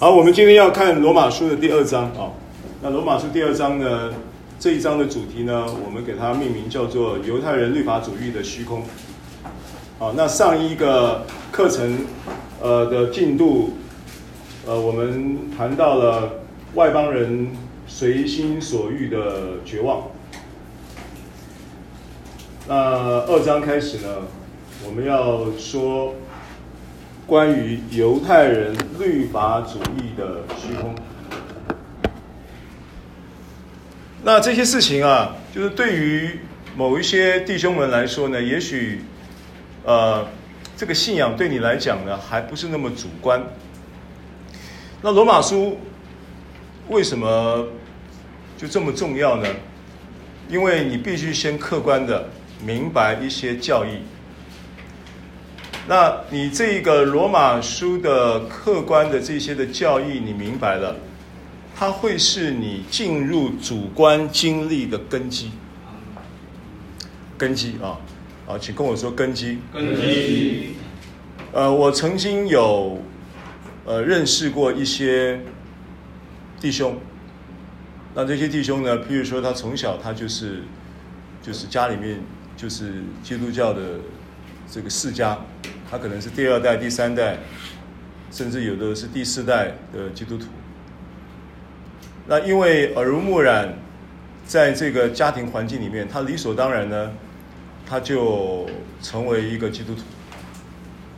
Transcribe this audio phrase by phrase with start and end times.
[0.00, 2.30] 好，我们今天要看罗马书的第二章啊。
[2.80, 4.14] 那罗马书第二章呢，
[4.56, 8.84] 这一章的主题呢，我们给它命名叫做“犹太人律法主义的虚空”。
[9.98, 11.98] 好，那上一个课程
[12.62, 13.72] 呃的进度，
[14.68, 16.42] 呃，我们谈到了
[16.74, 17.48] 外邦人
[17.88, 20.04] 随心所欲的绝望。
[22.68, 22.76] 那
[23.26, 24.08] 二章开始呢，
[24.86, 26.14] 我们要说。
[27.28, 30.94] 关于犹太人律法主义的虚空，
[34.24, 36.40] 那这些事情啊，就是对于
[36.74, 39.02] 某一些弟兄们来说呢，也许，
[39.84, 40.26] 呃，
[40.74, 43.44] 这个信仰对你来讲呢，还不是那么主观。
[45.02, 45.76] 那罗马书
[46.88, 47.68] 为什么
[48.56, 49.46] 就这么重要呢？
[50.48, 52.30] 因为你必须先客观的
[52.64, 53.98] 明白一些教义。
[55.88, 60.94] 那你这个罗马书的客观的这些的教义，你明白了，
[61.74, 65.50] 它会是你进入主观经历的根基。
[67.38, 67.96] 根基啊，
[68.46, 69.60] 啊，请跟我说根基。
[69.72, 70.74] 根基。
[71.52, 73.00] 呃，我曾经有
[73.86, 75.40] 呃认识过一些
[76.60, 76.98] 弟兄，
[78.14, 80.64] 那这些弟兄呢，譬如说他从小他就是
[81.40, 82.20] 就是家里面
[82.58, 84.00] 就是基督教的
[84.70, 85.38] 这个世家。
[85.90, 87.38] 他可能是第二代、第三代，
[88.30, 90.46] 甚至有的是第四代的基督徒。
[92.26, 93.74] 那因为耳濡目染，
[94.46, 97.12] 在这个家庭环境里面，他理所当然呢，
[97.86, 98.68] 他就
[99.00, 100.02] 成为一个基督徒，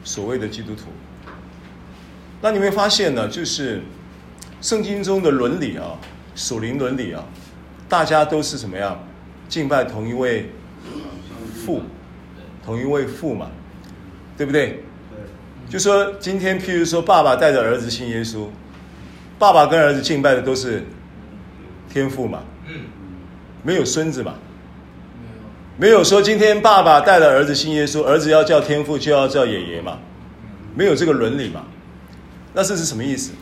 [0.04, 0.84] 所谓的基督徒。
[2.40, 3.82] 那你会发现呢，就是
[4.60, 5.98] 圣经中的伦理啊，
[6.36, 7.24] 属灵伦理啊，
[7.88, 8.98] 大家都是什么样？
[9.48, 10.48] 敬拜同一位
[11.66, 11.82] 父，
[12.64, 13.50] 同一位父嘛。
[14.40, 14.82] 对不对？
[15.68, 18.46] 就说今天，譬如说，爸爸带着儿子信耶稣，
[19.38, 20.82] 爸爸跟儿子敬拜的都是
[21.90, 22.42] 天父嘛，
[23.62, 24.36] 没有孙子嘛，
[25.76, 26.02] 没有。
[26.02, 29.98] 说今天爸爸带着儿子信耶稣，儿子要叫天父就要叫爷爷嘛，
[30.74, 31.66] 没有这个伦理嘛，
[32.54, 33.32] 那这是什么意思？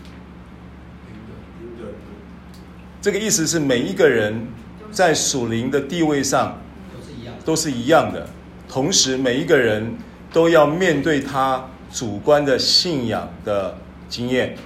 [3.00, 4.48] 这个意思是每一个人
[4.90, 6.60] 在属灵的地位上
[7.44, 8.28] 都是一样的，
[8.68, 9.96] 同时每一个人。
[10.32, 13.78] 都要面对他主观的信仰的
[14.08, 14.56] 经验，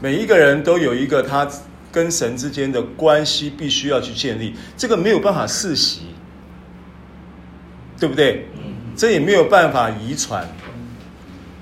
[0.00, 1.46] 每一个人都有一个他
[1.92, 6.02] 跟神之间的关系必须要去建立，这个没有办法世袭，
[7.98, 8.46] 对不对？
[8.96, 10.46] 这也没有办法遗传。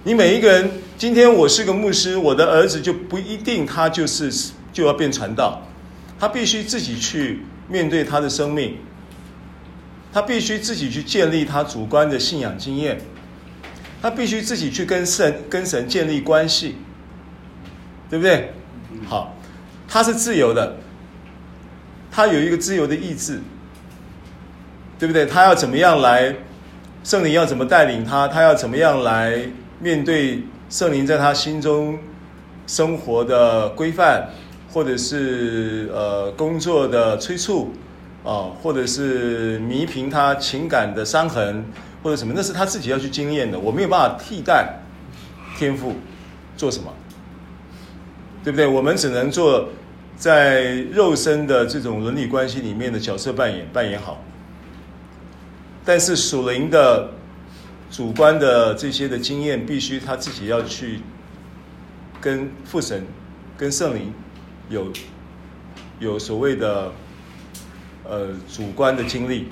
[0.04, 5.62] 你每一个人，今天我是个牧师，我的儿子就不一定他就是就要变传道，
[6.18, 8.78] 他必须自己去面对他的生命，
[10.12, 13.00] 他必须自己去建立他主观的信仰经验。
[14.02, 16.76] 他必须自己去跟神、跟神建立关系，
[18.08, 18.52] 对不对？
[19.08, 19.34] 好，
[19.88, 20.76] 他是自由的，
[22.10, 23.40] 他有一个自由的意志，
[24.98, 25.26] 对不对？
[25.26, 26.36] 他要怎么样来，
[27.02, 28.28] 圣灵要怎么带领他？
[28.28, 29.40] 他要怎么样来
[29.80, 31.98] 面对圣灵在他心中
[32.66, 34.28] 生活的规范，
[34.72, 37.72] 或者是呃工作的催促
[38.24, 41.64] 啊，或者是弥平他情感的伤痕。
[42.06, 44.78] 或者什么，那是他自己要去经验的，我没有办法替代
[45.58, 45.96] 天赋
[46.56, 46.94] 做什么，
[48.44, 48.64] 对不对？
[48.64, 49.70] 我们只能做
[50.16, 54.22] 在肉身的这种伦理关系里面的角色扮演，扮演好。
[55.84, 57.10] 但是属灵的
[57.90, 61.00] 主观的这些的经验，必须他自己要去
[62.20, 63.04] 跟父神、
[63.56, 64.14] 跟圣灵
[64.70, 64.92] 有
[65.98, 66.92] 有所谓的
[68.04, 69.48] 呃主观的经历。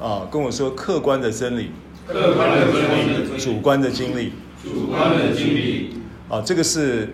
[0.00, 1.72] 啊，跟我说客观的真理，
[2.06, 4.32] 客观的真理，主观的经历，
[4.64, 6.00] 主观的经历。
[6.30, 7.12] 啊，这个是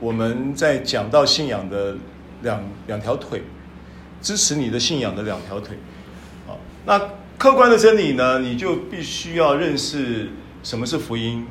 [0.00, 1.96] 我们在讲到信仰的
[2.42, 3.44] 两两条腿，
[4.20, 5.78] 支持你的信仰的两条腿。
[6.48, 7.00] 啊，那
[7.38, 10.30] 客观的真理呢，你就必须要认识
[10.64, 11.46] 什么是福音。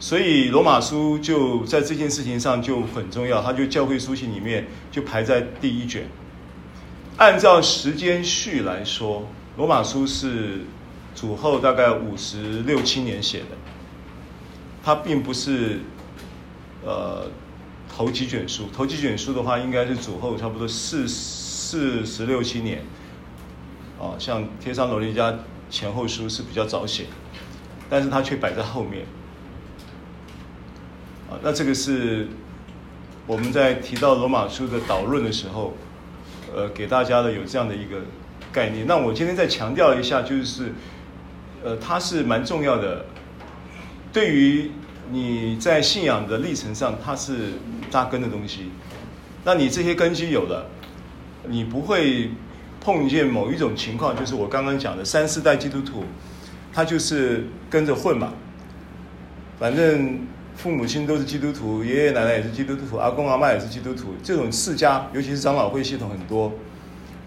[0.00, 6.08] 所以罗马书就在这件事情上就很重要，它就教会书信里面就排在第一卷。
[7.16, 9.20] 按照时间序来说，
[9.56, 10.62] 《罗马书》是
[11.14, 13.56] 主后大概五十六七年写的，
[14.82, 15.78] 它并不是
[16.84, 17.30] 呃
[17.88, 18.64] 头几卷书。
[18.74, 22.84] 头几卷书的话，应该是主后差不多四四十六七年。
[24.00, 25.32] 啊，像《天山罗尼家
[25.70, 27.04] 前后书》是比较早写，
[27.88, 29.06] 但是它却摆在后面。
[31.30, 32.26] 啊，那这个是
[33.24, 35.74] 我们在提到《罗马书》的导论的时候。
[36.54, 38.02] 呃，给大家的有这样的一个
[38.52, 38.86] 概念。
[38.86, 40.72] 那我今天再强调一下，就是，
[41.64, 43.04] 呃，它是蛮重要的。
[44.12, 44.70] 对于
[45.10, 47.54] 你在信仰的历程上，它是
[47.90, 48.70] 扎根的东西。
[49.44, 50.66] 那你这些根基有了，
[51.48, 52.30] 你不会
[52.80, 56.04] 碰见某一种情况，就是我刚刚讲的三四代基督徒，
[56.72, 58.32] 他就是跟着混嘛。
[59.58, 64.14] 反正父母亲都是基督徒，爷爷奶奶也是基督徒，阿公阿嬷也是基督徒。
[64.22, 66.52] 这种世家，尤其是长老会系统很多。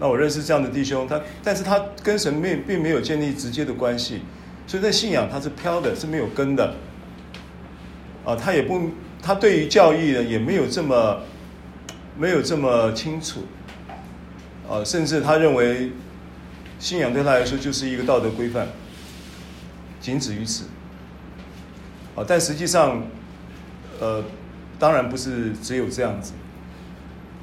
[0.00, 4.22] 那我认识这样的弟兄，他但是他跟神并并没有建立直接的关系，
[4.66, 6.74] 所以在信仰他是飘的，是没有根的。
[8.24, 8.90] 啊，他也不，
[9.22, 11.20] 他对于教义呢也没有这么
[12.16, 13.40] 没有这么清楚。
[14.68, 15.92] 啊，甚至他认为
[16.78, 18.68] 信仰对他来说就是一个道德规范，
[20.00, 20.64] 仅止于此。
[22.14, 23.02] 啊，但实际上，
[24.00, 24.24] 呃，
[24.78, 26.32] 当然不是只有这样子。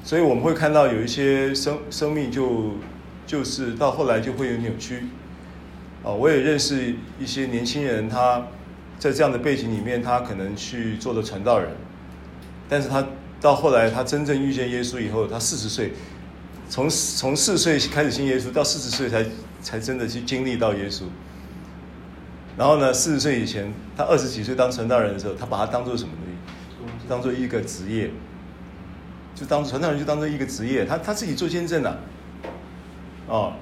[0.04, 2.74] 所以我们会看到有一些生生命就
[3.26, 5.06] 就是到后来就会有扭曲，
[6.04, 8.46] 啊，我也认识一些年轻人，他
[8.98, 11.70] 在这样的背景里面，他可能去做了传道人，
[12.68, 13.04] 但是他
[13.40, 15.92] 到后来他真正遇见耶稣以后，他四十岁，
[16.68, 19.26] 从从四岁开始信耶稣，到四十岁才
[19.60, 21.02] 才真的去经历到耶稣。
[22.56, 26.25] 然后呢，四十岁以前，他二十几岁当传道人的时候，他把它当做什么呢？
[27.08, 28.10] 当做一个职业。
[29.34, 32.00] 就当传道人，就当做一个职业，他他自己做见证的，
[33.28, 33.52] 哦，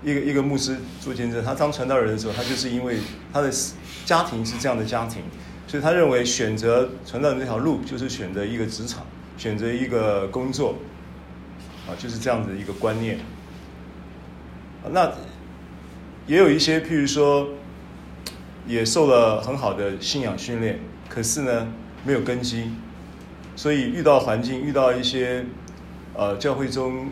[0.00, 2.98] 一个一个牧师做见证，他当传道人的时候，他就是因为
[3.32, 3.52] 他的
[4.04, 5.22] 家庭是这样的家庭，
[5.66, 9.04] 所以他认为选择传道人这条路就是选择一个职场，
[9.36, 10.76] 选择一个工作，
[11.88, 13.18] 啊，就是这样的一个观念。
[14.92, 15.12] 那
[16.28, 17.48] 也有一些，譬如说，
[18.68, 20.78] 也受了很好的信仰训练，
[21.08, 21.66] 可是呢，
[22.04, 22.70] 没有根基。
[23.54, 25.44] 所以遇到环境，遇到一些
[26.14, 27.08] 呃教会中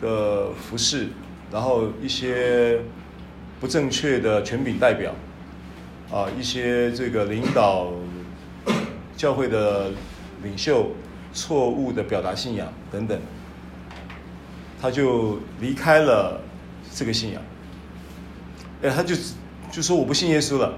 [0.00, 1.08] 的服饰，
[1.52, 2.80] 然后一些
[3.60, 5.12] 不正确的权柄代表，
[6.10, 7.88] 啊、一些这个领导
[9.16, 9.90] 教会的
[10.42, 10.92] 领袖
[11.32, 13.20] 错误的表达信仰等等，
[14.80, 16.40] 他就离开了
[16.94, 17.42] 这个信仰。
[18.82, 19.14] 哎，他就
[19.70, 20.72] 就说我不信耶稣了，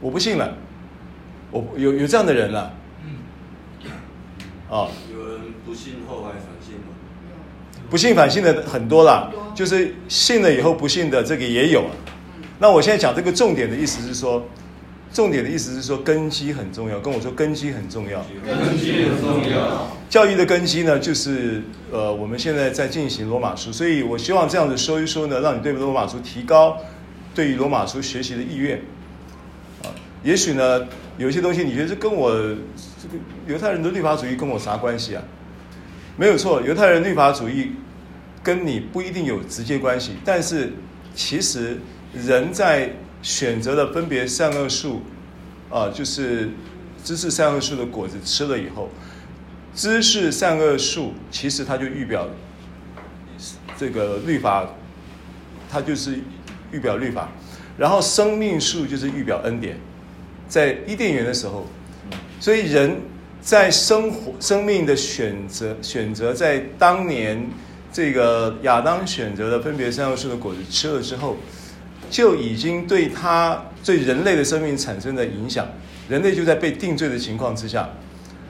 [0.00, 0.52] 我不信了，
[1.50, 2.74] 我有有这样的人了。
[4.70, 6.92] 啊，有人不信后来反信吗？
[7.88, 11.86] 不信反信的很多啦，就是信了以后不信的这个也有。
[12.58, 14.46] 那我现在讲这个重点的意思是说，
[15.10, 17.00] 重点的意思是说根基很重要。
[17.00, 19.88] 跟我说根基很重要，根基很重要。
[20.10, 26.76] 教育的根基呢，就是呃，我们现在在进行罗马书，所以我希望这样子说一说呢，让你对罗马书提高
[27.34, 28.82] 对于罗马书学习的意愿。
[30.22, 30.86] 也许呢，
[31.16, 32.56] 有些东西你觉得这跟我。
[33.00, 33.14] 这个
[33.46, 35.22] 犹太人的律法主义跟我啥关系啊？
[36.16, 37.70] 没有错，犹太人律法主义
[38.42, 40.16] 跟你不一定有直接关系。
[40.24, 40.72] 但是
[41.14, 41.78] 其实
[42.12, 42.90] 人在
[43.22, 45.02] 选择了分别善恶树，
[45.70, 46.50] 啊，就是
[47.04, 48.90] 知识善恶树的果子吃了以后，
[49.72, 52.28] 知识善恶树其实它就预表
[53.76, 54.68] 这个律法，
[55.70, 56.18] 它就是
[56.72, 57.28] 预表律法。
[57.76, 59.78] 然后生命树就是预表恩典，
[60.48, 61.66] 在伊甸园的时候。
[62.40, 63.00] 所以人
[63.40, 67.50] 在生活、生命的选择、选择，在当年
[67.92, 71.36] 这个亚当选择的分别善恶树的果子吃了之后，
[72.08, 75.66] 就已经对他对人类的生命产生了影响。
[76.08, 77.90] 人类就在被定罪的情况之下，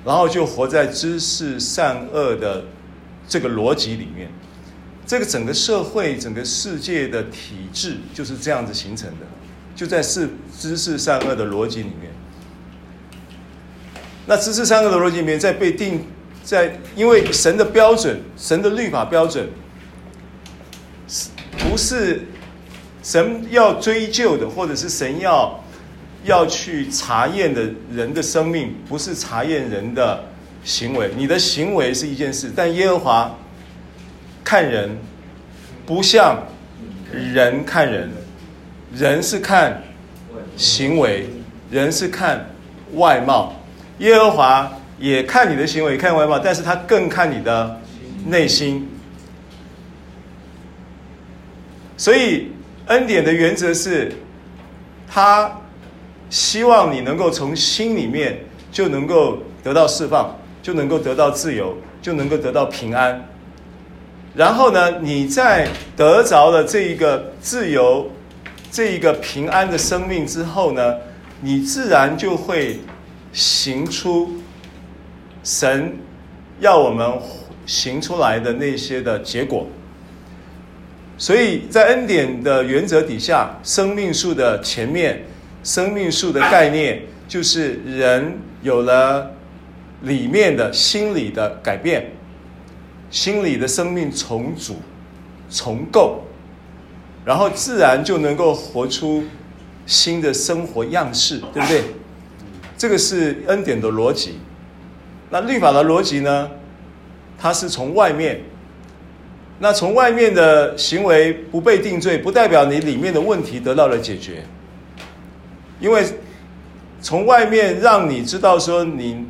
[0.04, 2.62] 然后就活在知识善恶的
[3.26, 4.28] 这个逻辑里面。
[5.06, 9.26] 这个整个社会、整个世界的体制就是这样子形成的，
[9.78, 12.10] 就在是知识善恶的逻辑里面。
[14.26, 16.04] 那知识善恶的逻辑里面，在被定
[16.42, 19.48] 在，因为神的标准，神的律法标准，
[21.06, 22.26] 是不是
[23.04, 25.62] 神要追究的，或者是神要
[26.24, 30.24] 要去查验的人的生命，不是查验人的
[30.64, 31.12] 行为。
[31.16, 33.38] 你的行为是一件事，但耶和华
[34.42, 34.98] 看人
[35.86, 36.42] 不像
[37.12, 38.10] 人看人，
[38.98, 39.80] 人是看
[40.56, 41.28] 行为，
[41.70, 42.50] 人是看
[42.94, 43.54] 外貌。
[43.98, 47.80] 耶和华也看你的行为，看外貌，但是他更看你的
[48.26, 48.88] 内心。
[51.96, 52.50] 所以
[52.86, 54.12] 恩典的原则是，
[55.08, 55.60] 他
[56.28, 58.40] 希望你能够从心里面
[58.72, 63.24] 就能够得到释放，就能够得到自由，就能够得到平安。
[64.34, 68.08] 然后呢，你在得着了这一个自由、
[68.70, 70.96] 这一个平安的生命之后呢，
[71.40, 72.80] 你自然就会。
[73.30, 74.38] 行出
[75.44, 75.94] 神
[76.60, 77.06] 要我们
[77.66, 79.68] 行出来的那些的结果，
[81.18, 85.22] 所以在恩典的原则底下，生命树的前面，
[85.62, 89.30] 生命树的概念就是人有了
[90.00, 92.10] 里面的心理的改变，
[93.10, 94.76] 心理的生命重组、
[95.50, 96.24] 重构，
[97.28, 99.22] 然后自然就能够活出
[99.84, 101.84] 新的生活样式，对不对？
[102.78, 104.38] 这个是恩典的逻辑。
[105.28, 106.50] 那律法的逻辑呢？
[107.38, 108.40] 它是从外面。
[109.58, 114.42] 那从外面的行为不被定罪，不代表你里面的问题得到了解决。
[115.80, 116.02] 因为
[117.02, 119.26] 从外面让你知道说你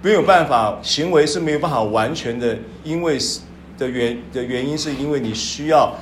[0.00, 3.18] 没有办法，行为是没有办法完全的，因为
[3.76, 5.94] 的原的原因是因为你需要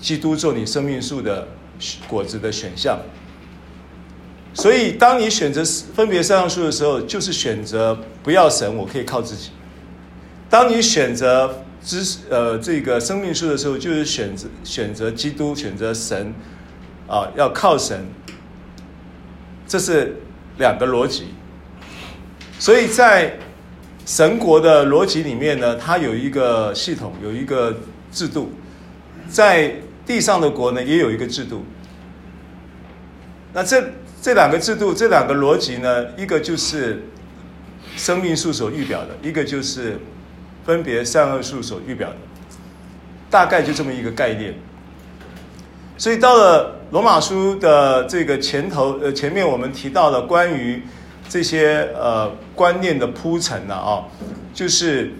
[0.00, 1.46] 基督做你生命树的
[2.08, 2.98] 果子的选项。
[4.52, 5.62] 所以当你选择
[5.94, 9.50] 分别三样树的时候，就是选择不要神，我可以靠自己。
[10.48, 16.34] 当你选择知呃这个生命树的时候，就是选择选择基督，选择神，
[17.06, 18.04] 啊，要靠神。
[19.68, 20.16] 这是
[20.58, 21.26] 两个逻辑。
[22.58, 23.38] 所以在
[24.04, 27.78] 神国的逻辑里面呢，它有一个系统，有一个
[28.10, 28.50] 制度；
[29.28, 29.76] 在
[30.10, 31.64] 地上的国呢，也有一个制度。
[33.52, 37.04] 那这这两个制度，这两个逻辑呢，一个就是
[37.96, 39.96] 生命树所预表的，一个就是。
[40.62, 42.16] 分别善恶树所预表的，
[43.30, 44.54] 大概就这么一个概念。
[45.96, 50.82] 所以到了罗马书的这个前头，呃，前面我们提到的关于
[51.30, 54.04] 这些呃观念的铺陈呢，啊，
[54.52, 55.12] 就是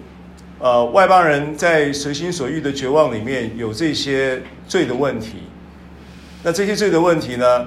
[0.58, 5.42] 呃外邦人在随心所欲的绝望里面有这些罪的问题。
[6.44, 7.66] 那这些罪的问题呢，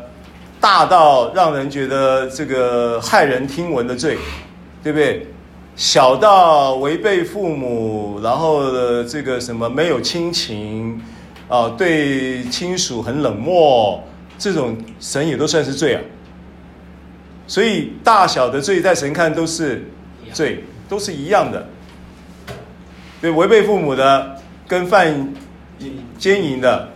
[0.61, 4.17] 大到让人觉得这个骇人听闻的罪，
[4.81, 5.27] 对不对？
[5.75, 11.01] 小到违背父母，然后的这个什么没有亲情，
[11.49, 14.01] 啊，对亲属很冷漠，
[14.37, 16.01] 这种神也都算是罪啊。
[17.47, 19.91] 所以大小的罪在神看都是
[20.31, 21.67] 罪，都是一样的。
[23.19, 25.33] 对，违背父母的跟犯
[26.17, 26.92] 奸淫的，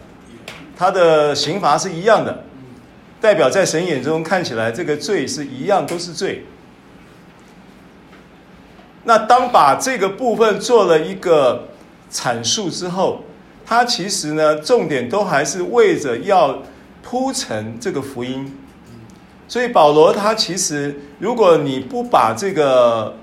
[0.78, 2.44] 他的刑罚是一样的，
[3.20, 6.46] 代表在神眼中看起来这个罪是一样，都是罪。
[9.06, 11.70] 那当把这个部分做了一个
[12.12, 13.24] 阐述之后，
[13.66, 16.62] 它其实呢，重点都还是为着要
[17.02, 18.56] 铺陈这个福音。
[19.48, 23.16] 所以保罗他其实，如果你不把这个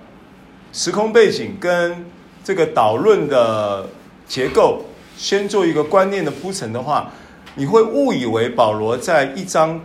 [0.73, 2.07] 时空背景跟
[2.43, 3.87] 这个导论的
[4.27, 4.87] 结构
[5.19, 7.13] 先做一个观念的铺陈的话，
[7.57, 9.81] 你会误以为保罗在一章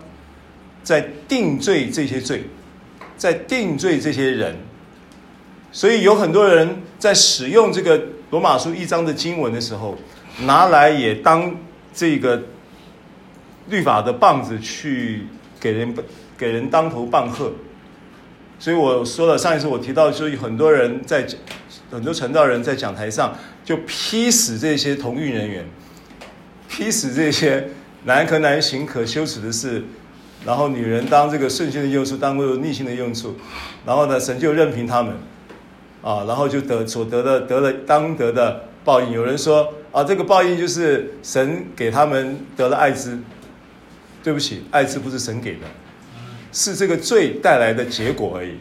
[0.83, 2.43] 在定罪这些罪，
[3.17, 4.55] 在定罪这些人。
[5.71, 9.95] 所以有很多人在使用这个罗马书一章的经文的时候，
[10.41, 11.55] 拿来也当
[11.93, 12.41] 这个
[13.67, 15.27] 律法的棒子去
[15.59, 15.95] 给人
[16.37, 17.51] 给人当头棒喝。
[18.57, 21.25] 所以我说了，上一次我提到，就有很多人在
[21.91, 25.65] 很多传道人在讲台上就批死这些同运人员，
[26.69, 27.67] 批死这些
[28.05, 29.83] 男可男行可羞耻的事，
[30.45, 33.35] 然后女人当这个顺性的用处，当做逆性的用处，
[33.85, 35.13] 然后呢，神就任凭他们。
[36.01, 39.11] 啊，然后就得所得的得了当得的报应。
[39.11, 43.19] 有人说啊，这个报应就是神给他们得了艾滋。
[44.23, 45.67] 对不起，艾滋不是神给的，
[46.53, 48.51] 是这个罪带来的结果而已。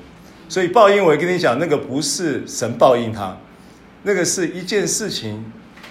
[0.49, 3.37] 所以报应，我跟你讲，那个不是神报应他，
[4.03, 5.45] 那个是一件事情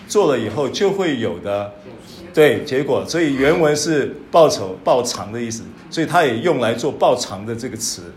[0.05, 1.75] 做了以后就会有的，
[2.37, 3.03] 对结果。
[3.03, 8.13] 所以原文是报仇报偿的意思，所以他也用来做报偿的这个词。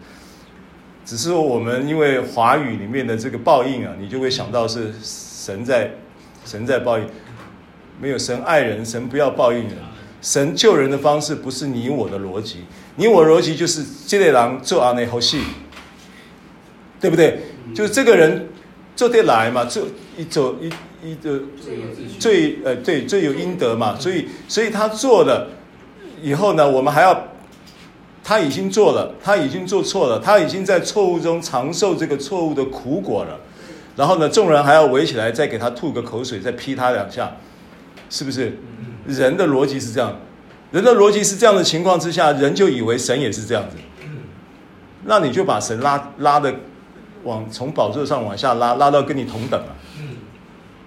[1.06, 5.92] 只是我们因为华语里面的这个报应啊，你就会想到是神在
[6.44, 7.06] 神在报应，
[7.98, 9.78] 没有神爱人，神不要报应人。
[10.20, 12.64] 神救人的方式不是你我的逻辑，
[12.96, 15.40] 你我逻辑就是这类狼做阿内好戏，
[17.00, 17.40] 对不对？
[17.74, 18.50] 就是这个人
[18.94, 19.86] 做得来嘛，做
[20.18, 20.70] 一走一
[21.02, 21.40] 一的
[22.18, 25.48] 罪呃对罪有应得嘛，所以所以他做了
[26.22, 27.26] 以后呢，我们还要。
[28.22, 33.40] 他已经做了，他已经做错了，他已经在错误中尝受这个错误的苦果了。
[33.96, 37.34] 然后呢，众人还要围起来，再给他吐个口水，再劈他两下，
[38.10, 38.58] 是不是？
[39.06, 40.14] 人的逻辑是这样，
[40.70, 43.76] 人的逻辑是这样的情况之下，人就以为神也是这样子。
[45.06, 46.54] 那你就把神拉拉的
[47.24, 49.74] 往从宝座上往下拉，拉到跟你同等了。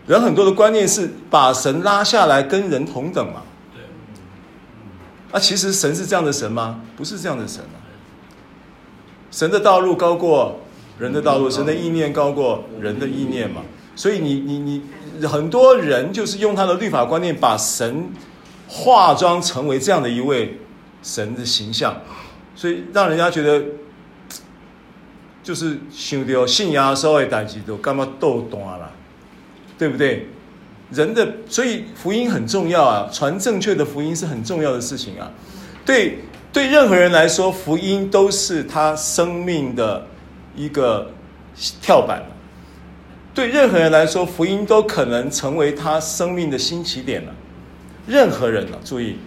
[0.07, 3.41] 人很多的观念是把神拉下来跟人同等嘛。
[5.31, 6.81] 啊，其实神是这样的神吗？
[6.95, 7.77] 不是这样的神啊。
[9.31, 10.60] 神的道路高过
[11.00, 13.62] 人的道路，神的意念高过人的意念嘛。
[13.95, 18.12] 所以你你你，很多人就是用他的律法观念，把神
[18.67, 20.60] 化妆成为这样的一位
[21.01, 21.95] 神的形象，
[22.55, 23.63] 所以让人家觉得
[25.43, 28.91] 就是想到信仰稍微代志都干嘛斗懂了，
[29.84, 30.25] 对不对？
[30.92, 35.30] 人的所以福音很重要啊，传正确的福音是很重要的事情啊。
[35.86, 36.20] 对
[36.54, 40.08] 对，任何人来说，福音都是他生命的
[40.56, 41.12] 一个
[41.82, 42.24] 跳板。
[43.34, 47.34] 对任何人来说，福音都可能成为他生命的新起点了。
[48.08, 49.18] 任何人啊，注意，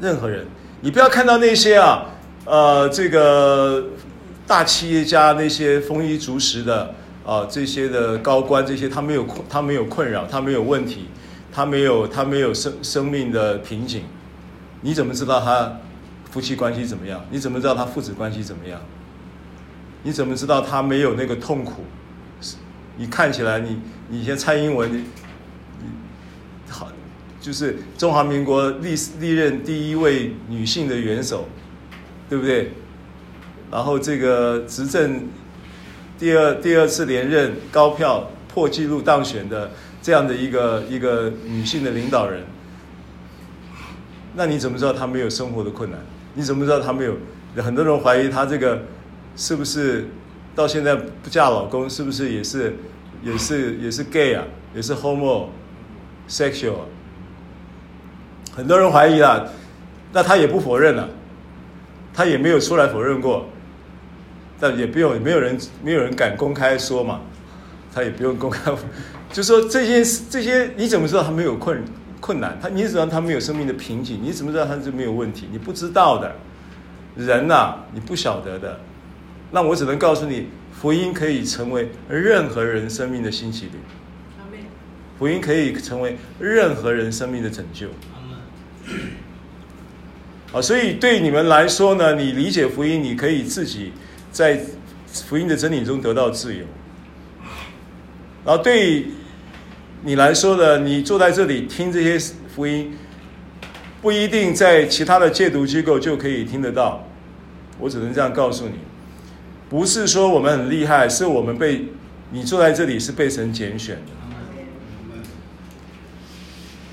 [0.00, 0.46] 任何人，
[0.80, 2.06] 你不要看到那些啊，
[2.46, 3.84] 呃，这个
[4.46, 11.06] 大企业家那些丰衣足食的啊，这些的高官，这些他没有困，他没有困扰，他没有问题，
[11.52, 14.02] 他没有他没有生生命的瓶颈，
[14.80, 15.78] 你怎么知道他
[16.30, 17.24] 夫妻关系怎么样？
[17.30, 18.80] 你怎么知道他父子关系怎么样？
[20.02, 21.84] 你怎么知道他没有那个痛苦？
[22.96, 25.04] 你看起来你，你你像蔡英文，你，
[26.68, 26.88] 好，
[27.40, 31.46] 就是中华民国历历任第一位女性的元首，
[32.28, 32.72] 对不对？
[33.70, 35.28] 然后这个执政
[36.22, 39.68] 第二第二次连任高票破纪录当选的
[40.00, 42.44] 这样的一个一个女性的领导人，
[44.36, 45.98] 那你怎么知道她没有生活的困难？
[46.34, 47.16] 你怎么知道她没有？
[47.56, 48.80] 很多人怀疑她这个
[49.36, 50.06] 是不是？
[50.54, 52.76] 到现在不嫁老公，是不是也是
[53.24, 54.44] 也是也是 gay 啊，
[54.76, 56.82] 也是 homosexual？
[58.54, 59.44] 很多人怀疑啊，
[60.12, 61.08] 那他也不否认了，
[62.14, 63.48] 他也没有出来否认过，
[64.62, 67.20] 但也不用没有人没有人敢公开说嘛，
[67.92, 68.72] 他也不用公开，
[69.32, 71.82] 就说这些这些你怎么知道他没有困
[72.20, 72.56] 困难？
[72.62, 74.20] 他你怎么知道他没有生命的瓶颈？
[74.22, 75.48] 你怎么知道他就没有问题？
[75.50, 76.36] 你不知道的，
[77.16, 78.78] 人呐、啊，你不晓得的。
[79.50, 83.82] 那我只能告诉你，福音可以成为任何人生命的新起点。
[85.18, 87.88] 福音可以成为任何人生命的拯救。
[90.52, 93.92] 啊，所以对你们来说呢，你理解福音，你可以自己
[94.32, 94.58] 在
[95.06, 96.64] 福音的真理中得到自由。
[98.44, 99.06] 然后对
[100.02, 102.96] 你来说呢，你坐在这里听这些福音，
[104.00, 107.06] 不一定在其他的戒毒机构就可以听得到。
[107.78, 108.74] 我只能这样告诉你。
[109.68, 111.86] 不是说我们很厉害，是我们被
[112.30, 114.02] 你坐在这里是被神拣选的。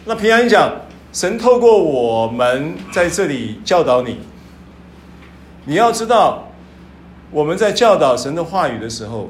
[0.05, 0.81] 那平安讲，
[1.13, 4.19] 神透过我们在这里教导你。
[5.65, 6.48] 你要知道，
[7.31, 9.29] 我们在教导神的话语的时候，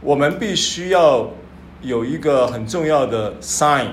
[0.00, 1.30] 我们必须要
[1.82, 3.88] 有一个很重要的 sign。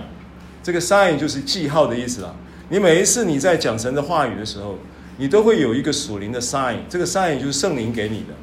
[0.62, 2.36] 这个 sign 就是记号的意思了。
[2.70, 4.76] 你每一次你在讲神的话语的时候，
[5.18, 8.34] 你都会有一个属灵的 sign，这个 sign 就是圣灵给你的，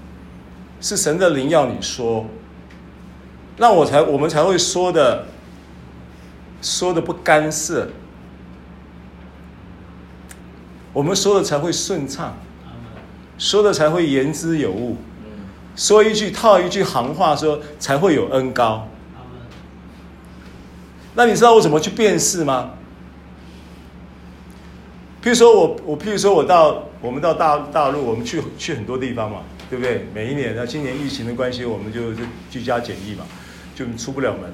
[0.81, 2.27] 是神的灵要你说，
[3.59, 5.27] 那我才我们才会说的，
[6.63, 7.89] 说的不干涉，
[10.93, 12.35] 我们说的才会顺畅，
[13.39, 14.97] 说的才会言之有物，
[15.77, 18.89] 说一句套一句行话说才会有恩高。
[21.15, 22.73] 那你知道我怎么去辨识吗？
[25.23, 29.39] 譬如说我我譬如说我到我们到大大陆，我们去去很多地方嘛，
[29.71, 30.07] 对不对？
[30.13, 33.25] 每一年，那今年疫情的关系，我们就就居家检疫嘛，
[33.75, 34.53] 就出不了门，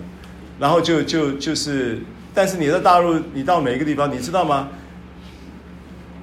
[0.59, 2.01] 然后就就就是，
[2.33, 4.69] 但是你在大陆，你到每一个地方，你知道吗？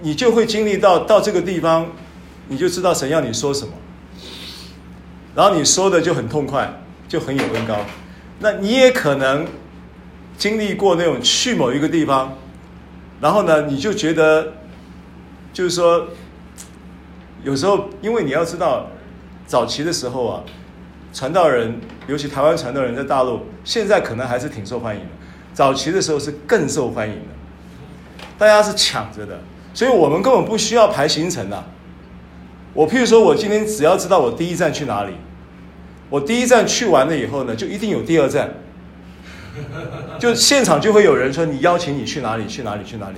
[0.01, 1.87] 你就会经历到到这个地方，
[2.47, 3.73] 你就知道神要你说什么，
[5.35, 7.77] 然后你说的就很痛快，就很有恩高。
[8.39, 9.45] 那你也可能
[10.37, 12.33] 经历过那种去某一个地方。
[13.19, 14.53] 然后呢，你就觉得，
[15.51, 16.07] 就是说，
[17.43, 18.87] 有时候，因为你要知道，
[19.47, 20.43] 早期的时候啊，
[21.11, 25.07] 传道人，尤其台湾传道人在大陆，现在可能还是挺受欢迎的。
[25.51, 29.39] 早期的时候是更受欢迎的，大家是抢着的，
[29.73, 31.63] 所以我们根本不需要排行程的。
[32.77, 35.13] 我譬如说，我今天只要知道我第一站去哪里，
[36.11, 38.53] 我第一站去完了以后呢，就一定有第二站。
[40.19, 43.15] 就现场就会有人说，你邀请你去哪里去哪里去哪里，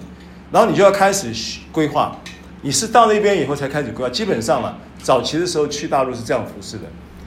[0.50, 1.34] 然后你就要开始
[1.74, 2.18] 规划。
[2.62, 4.10] 你是到那边以后才开始规划。
[4.10, 6.84] 基本上了，早期的时候去大陆是这样服侍的，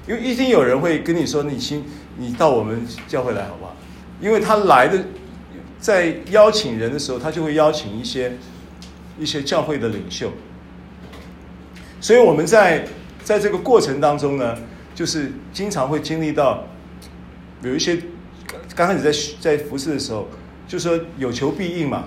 [0.08, 1.84] 因为一定有人会跟你说，你先
[2.16, 3.76] 你到我们教会来好不好？
[4.22, 5.04] 因为他来的
[5.78, 8.38] 在邀请人的时候，他就会邀请一些
[9.18, 10.32] 一些教会的领袖。
[12.02, 12.84] 所以我们在
[13.24, 14.58] 在这个过程当中呢，
[14.94, 16.64] 就是经常会经历到
[17.62, 17.98] 有一些。
[18.74, 20.26] 刚开始在在服侍的时候，
[20.66, 22.04] 就说有求必应嘛，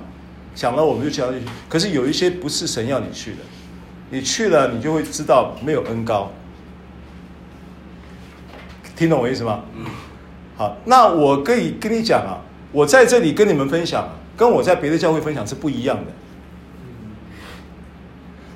[0.55, 1.39] 想到我们就想去。
[1.69, 3.37] 可是有一些不是神要你去的，
[4.09, 6.31] 你去了你就会知道没有恩高。
[8.95, 9.63] 听懂我意思吗？
[10.57, 16.11] 好，那我可以跟你讲啊，我在这里跟你们分享，跟我在别的教会分享是不一样的。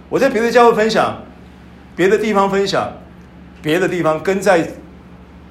[0.10, 1.22] 我在别的教会分享，
[2.00, 2.94] 别的地方分享，
[3.62, 4.66] 别的地方跟在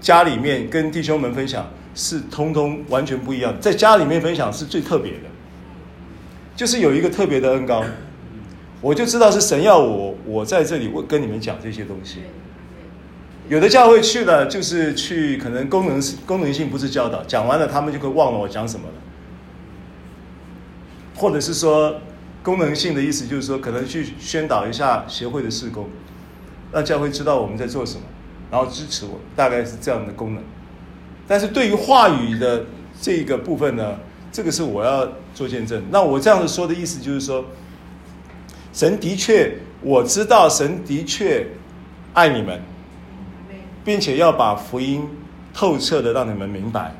[0.00, 3.54] 家里面跟弟兄们分享是通通完全不一样。
[3.60, 5.28] 在家里面分享是最特别的，
[6.56, 7.84] 就是有一个特别的恩膏，
[8.80, 12.20] 我就知道是神要我我在这里跟你们讲这些东西。
[13.50, 18.94] 有的教会去了，就是去可能功能功能性不是教导，讲完了他们就会忘了我讲什么了，
[21.14, 22.00] 或者是说
[22.42, 25.90] 功能性的意思就是说可能去宣导一下协会的事工，
[26.72, 28.02] 让教会知道我们在做什么，
[28.50, 30.42] 然后支持我，大概是这样的功能。
[31.26, 32.64] 但是对于话语的
[33.00, 33.96] 这个部分呢，
[34.32, 35.82] 这个是我要做见证。
[35.90, 37.44] 那我这样子说的意思就是说，
[38.72, 41.46] 神的确，我知道神的确
[42.14, 42.60] 爱你们。
[43.84, 45.08] 并且要把福音
[45.54, 46.94] 透彻的让你们明白，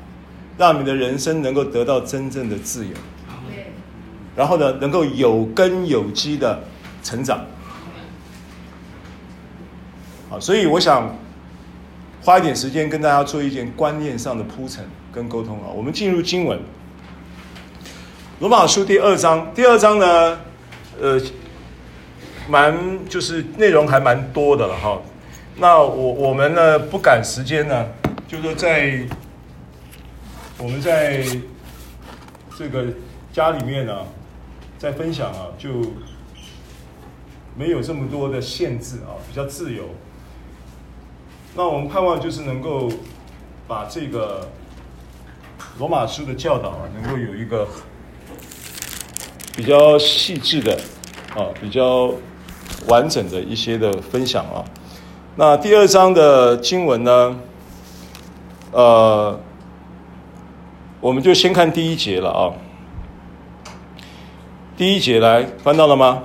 [0.57, 2.93] 让你们的人生能够得到真正的自由，
[4.35, 6.63] 然后呢，能够有根有基的
[7.03, 7.45] 成长。
[10.29, 11.15] 好，所以我想
[12.21, 15.69] 花一点时间跟大家做一件观念上的铺陈跟沟通啊。
[15.75, 16.59] 我们进入经文，
[18.39, 20.39] 罗马书第二章，第二章呢，
[21.01, 21.19] 呃，
[22.47, 22.77] 蛮
[23.09, 25.01] 就是内容还蛮多的了哈。
[25.55, 27.87] 那我我们呢不赶时间呢，
[28.27, 29.03] 就是说在
[30.59, 31.25] 我们在
[32.55, 32.85] 这个
[33.33, 34.05] 家里面呢，
[34.77, 35.69] 在分享啊，就
[37.57, 39.85] 没有这么多的限制啊，比较自由。
[41.55, 42.89] 那我们盼望就是能够
[43.67, 44.47] 把这个
[45.77, 47.67] 罗马书的教导啊，能够有一个
[49.57, 50.79] 比较细致的
[51.35, 52.13] 啊，比较
[52.87, 54.63] 完整的一些的分享啊。
[55.35, 57.39] 那第二章的经文呢？
[58.71, 59.39] 呃，
[61.01, 62.53] 我们就先看第一节了啊。
[64.77, 66.23] 第一节来翻到了吗？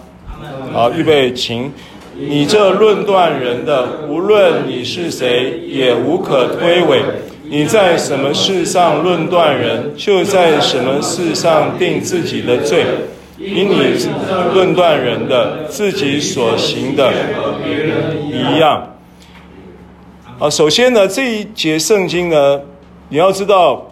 [0.73, 1.73] 好，预备，请。
[2.17, 7.01] 你这论断人的，无论你是谁，也无可推诿。
[7.47, 12.85] 你在什么事上论断人，就在什么事上定自己的罪。
[13.37, 13.75] 因你
[14.55, 17.13] 论断人的，自己所行的
[18.31, 18.95] 一样。
[20.39, 22.61] 啊，首先呢，这一节圣经呢，
[23.09, 23.91] 你要知道，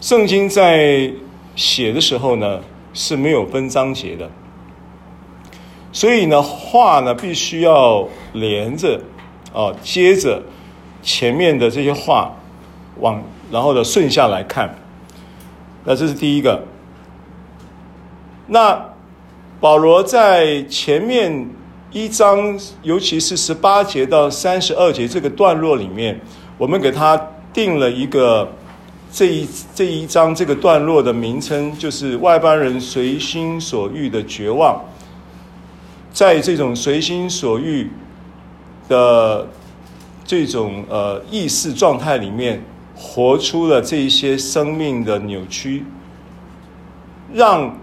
[0.00, 1.10] 圣经在
[1.56, 2.60] 写的时候呢
[2.92, 4.30] 是没有分章节的，
[5.92, 9.00] 所以呢话呢必须要连着，
[9.52, 10.42] 啊，接着
[11.02, 12.34] 前面的这些话
[12.98, 14.74] 往，然后呢顺下来看，
[15.84, 16.64] 那这是第一个。
[18.46, 18.84] 那
[19.60, 21.48] 保罗在前面。
[21.94, 26.18] 一章，尤其是十八节到三十二节这个段落里面，
[26.56, 27.20] 我们给他
[27.52, 28.50] 定了一个
[29.12, 34.82] 这一这一章这个段落的名称，就是外邦人随心所欲的绝望。
[36.12, 37.90] 在这种随心所欲
[38.88, 39.48] 的
[40.24, 42.62] 这种呃意识状态里面，
[42.94, 45.84] 活出了这一些生命的扭曲，
[47.32, 47.76] 让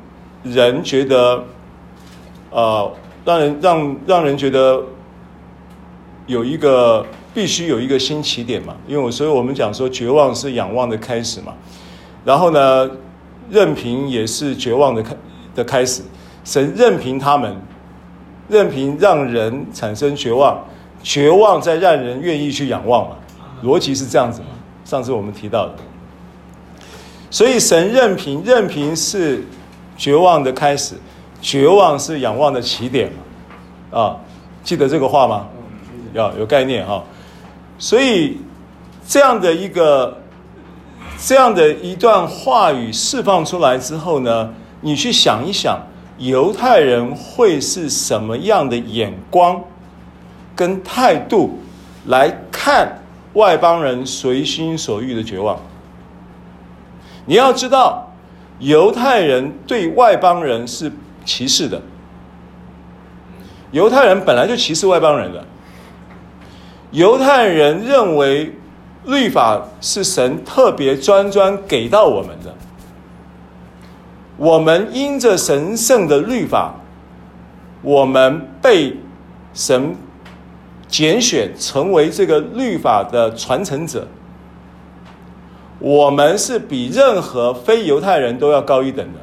[0.43, 1.43] 人觉得
[2.51, 2.91] 呃。
[3.25, 4.81] 让人让让人觉得
[6.25, 11.53] 有一个必须有一个新起点嘛，因为我所以我们讲说绝望是仰望的开始嘛，
[12.23, 12.89] 然后呢，
[13.51, 15.17] 任凭也是绝望的开
[15.53, 16.01] 的开始，
[16.43, 17.55] 神任凭他们，
[18.49, 20.61] 任凭让人产生绝望，
[21.01, 23.15] 绝望再让人愿意去仰望嘛，
[23.63, 24.47] 逻辑是这样子嘛，
[24.83, 25.75] 上次我们提到的，
[27.29, 29.45] 所以神任凭任凭是
[29.95, 30.95] 绝望的开始。
[31.41, 33.09] 绝望是仰望的起点
[33.91, 33.97] 嘛？
[33.97, 34.17] 啊，
[34.61, 35.47] 记得这个话吗？
[36.11, 37.01] 要有概念哈。
[37.77, 38.37] 所以
[39.07, 40.17] 这样的一个
[41.17, 45.79] 这样的一段话语释放出来之后呢，你去想一想，
[46.19, 49.59] 犹太人会是什么样的眼光
[50.55, 51.57] 跟态度
[52.05, 52.99] 来看
[53.33, 55.59] 外邦人随心所欲的绝望？
[57.25, 58.13] 你要知道，
[58.59, 60.91] 犹太人对外邦人是。
[61.25, 61.79] 歧视的，
[63.69, 65.45] 犹太人本来就歧视外邦人的。
[66.89, 68.55] 犹太人认为
[69.05, 72.55] 律法是神特别专专给到我们的，
[74.39, 76.73] 我们因着神圣的律法，
[77.81, 78.95] 我们被
[79.53, 79.93] 神
[80.87, 84.07] 拣选成为这个律法的传承者，
[85.79, 89.19] 我们是比任何非犹太人都要高一等的。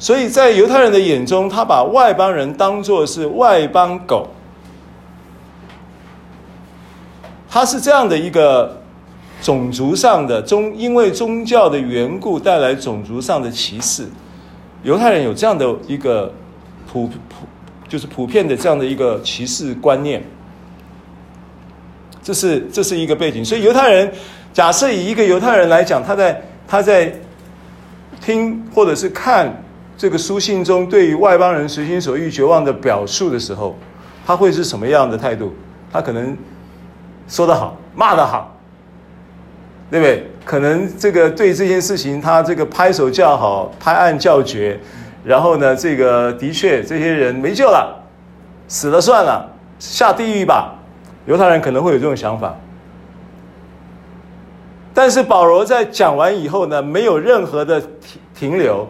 [0.00, 4.28] 所以在犹太人的眼中，他把外邦人当作是外邦狗，
[7.48, 8.82] 他是这样的一个
[9.42, 14.06] 种族上的宗，因为宗教的缘故带来种族上的歧视。
[14.82, 16.32] 犹太人有这样的一个
[16.90, 17.46] 普普
[17.88, 20.22] 就是普遍的这样的一个歧视观念。
[22.22, 24.10] 这是这是一个背景，所以犹太人
[24.52, 27.12] 假设以一个犹太人来讲，他在他在
[28.20, 29.62] 听或者是看
[29.96, 33.76] 这个书信中对于外邦人随心所欲绝望的表述的时候，
[34.26, 35.52] 他会是什么样的态度？
[35.92, 36.36] 他可能
[37.28, 38.55] 说得好，骂得好。
[39.90, 40.26] 对不对？
[40.44, 44.78] 可能这个对这件事情，他这个拍手叫好，拍案叫绝，
[45.24, 48.04] 然后呢，这个的确这些人没救了，
[48.68, 50.74] 死了算了，下地狱吧。
[51.26, 52.54] 犹太人可能会有这种想法。
[54.94, 58.86] 但是保罗在讲完以后呢，没有任何的停停留，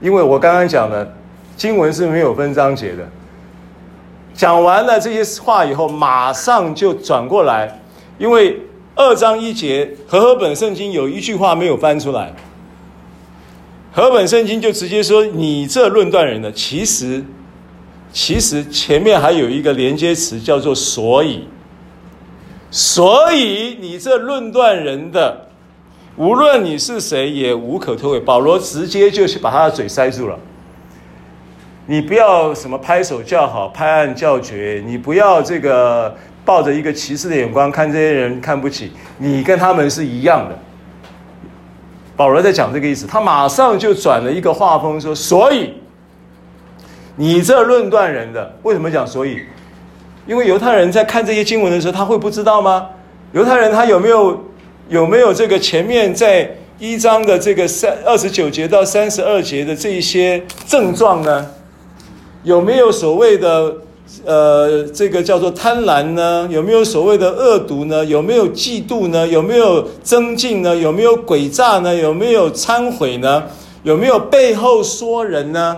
[0.00, 1.14] 因为我刚刚讲的
[1.54, 3.06] 经文是没有分章节的。
[4.32, 7.78] 讲完了这些话以后，马上就转过来，
[8.16, 8.58] 因为。
[8.98, 12.32] 二章一节，和合本圣经有一句话没有翻出来。
[13.92, 17.22] 和合本圣经就直接说：“你这论断人的，其实，
[18.10, 21.46] 其实前面还有一个连接词叫做‘所以’，
[22.70, 25.48] 所以你这论断人的，
[26.16, 30.38] 无论你是谁，也无可推诿。”保罗直接就去把他的嘴塞住了。
[31.84, 36.16] 你不要什么拍手叫好、拍案叫绝，你不要这个。
[36.46, 40.56] 抱着一个歧视的眼光看这些人，看不起你，跟他们是一样的。
[42.16, 45.74] 保罗在讲这个意思，他马上就转了一个画风说：“所以
[47.16, 49.40] 你这论断人的，为什么讲所以？
[50.24, 52.86] 因为犹太人在看这些经文的时候，他会不知道吗？
[53.32, 54.44] 犹太人他有没有
[54.88, 61.44] 有没有这个前面在一章的这个三二十九节到三十二节的这一些症状呢？
[62.44, 63.74] 有没有所谓的？”
[64.24, 66.46] 呃，这个叫做贪婪呢？
[66.48, 68.04] 有没有所谓的恶毒呢？
[68.04, 69.26] 有没有嫉妒呢？
[69.26, 70.76] 有没有增进呢？
[70.76, 71.92] 有没有诡诈呢？
[71.92, 73.42] 有没有忏悔呢？
[73.82, 75.76] 有没有背后说人呢？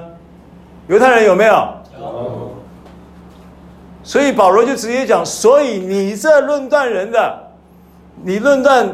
[0.89, 1.69] 犹太人有没有？
[4.03, 7.39] 所以保罗就直接讲：所以你这论断人的，
[8.23, 8.87] 你论断，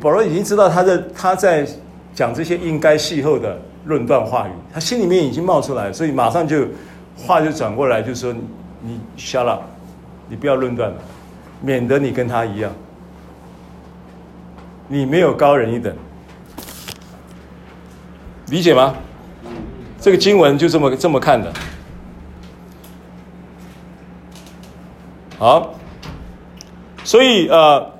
[0.00, 1.66] 保罗已经知道他在他在
[2.14, 6.64] 讲这些应该邂逅的论断话语，他心里面已经冒出来，所以马上就。
[7.16, 8.32] 话就转过来，就说
[8.82, 9.62] 你 shut up，
[10.28, 10.96] 你不要论断了，
[11.62, 12.70] 免得你跟他一样，
[14.86, 15.96] 你没有高人一等，
[18.48, 18.94] 理解吗？
[19.98, 21.52] 这个经文就这么这么看的。
[25.38, 25.74] 好，
[27.02, 27.92] 所以呃，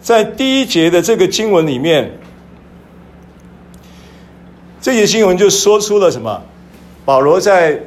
[0.00, 2.18] 在第一节的这个经文里面，
[4.80, 6.42] 这节经文就说出了什么？
[7.04, 7.78] 保罗在。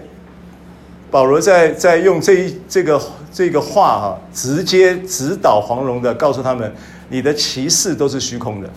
[1.15, 3.01] 保罗在在用这一这个
[3.31, 6.69] 这个话哈，直接直导黄龙的告诉他们：
[7.07, 8.69] 你的歧视都是虚空的，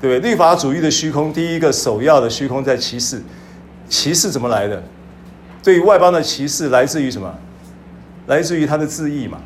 [0.00, 0.30] 对不对？
[0.30, 3.22] 律法主义的虚空，第一个首要的虚空在歧视。
[3.88, 4.82] 歧视怎么来的？
[5.62, 7.32] 对外邦的歧视来自于什么？
[8.26, 9.40] 来自于他的自义嘛。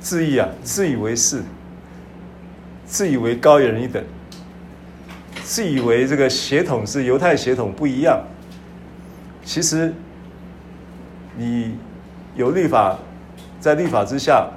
[0.00, 1.42] 自义啊，自以为是，
[2.86, 4.00] 自以为高人一等，
[5.42, 8.20] 自以为这个血统是犹太血统不一样。
[9.50, 9.92] 其实，
[11.36, 11.76] 你
[12.36, 12.96] 有律法，
[13.58, 14.48] 在律法之下，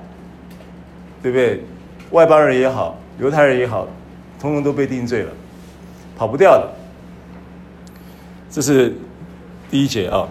[1.20, 1.64] 对不对？
[2.12, 3.88] 外邦人也好，犹太人也好，
[4.40, 5.32] 通通都被定罪了，
[6.16, 6.70] 跑不掉的。
[8.52, 8.94] 这是
[9.72, 10.30] 第一节啊。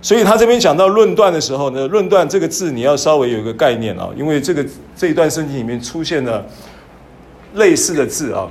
[0.00, 6.44] 所以他这边讲到论断的时候呢，论断这个字你要稍微有一个概念啊，因为这个这一段圣经里面出现了
[7.54, 8.48] 类似的字啊，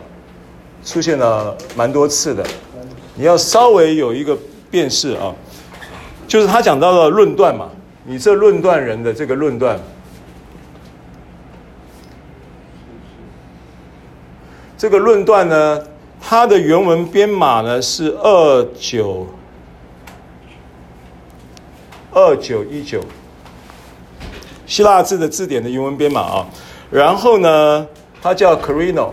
[0.86, 2.42] 出现了蛮多次的，
[3.16, 4.38] 你要稍微有一个。
[4.72, 5.36] 辨识啊，
[6.28, 7.70] 就是他讲到了论断嘛，
[8.06, 9.78] 你这论断人的这个论断，
[14.78, 15.84] 这个论断呢，
[16.22, 19.28] 它的原文编码呢是二九
[22.14, 23.02] 二九一九，
[24.66, 26.48] 希腊字的字典的原文编码啊，
[26.90, 27.86] 然后呢，
[28.22, 29.10] 它叫 Carino。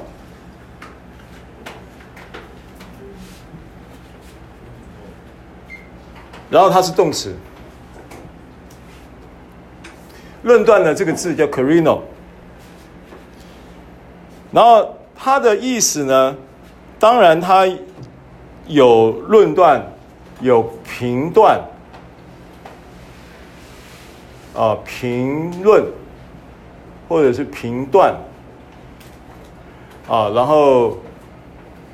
[6.50, 7.34] 然后它是动词，
[10.42, 12.00] 论断的这个字叫 carino，
[14.50, 16.37] 然后它的意思呢，
[16.98, 17.66] 当然它
[18.66, 19.82] 有论断，
[20.40, 21.61] 有评断，
[24.54, 25.84] 啊，评论
[27.08, 28.14] 或者是评断，
[30.08, 30.96] 啊，然后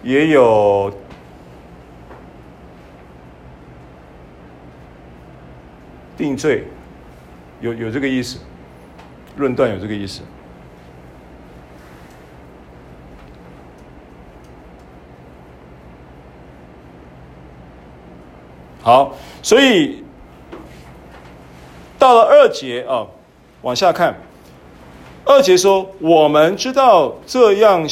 [0.02, 0.92] 也有。
[6.16, 6.64] 定罪，
[7.61, 8.38] 有有这个意思，
[9.37, 10.22] 论断有这个意思。
[18.83, 20.05] 好，所以
[21.98, 23.07] 到了二节啊，
[23.62, 24.14] 往下看，
[25.24, 27.88] 二节说：“我们知道这样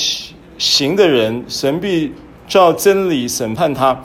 [0.58, 2.12] 行的人，神必
[2.46, 3.98] 照真理审判他。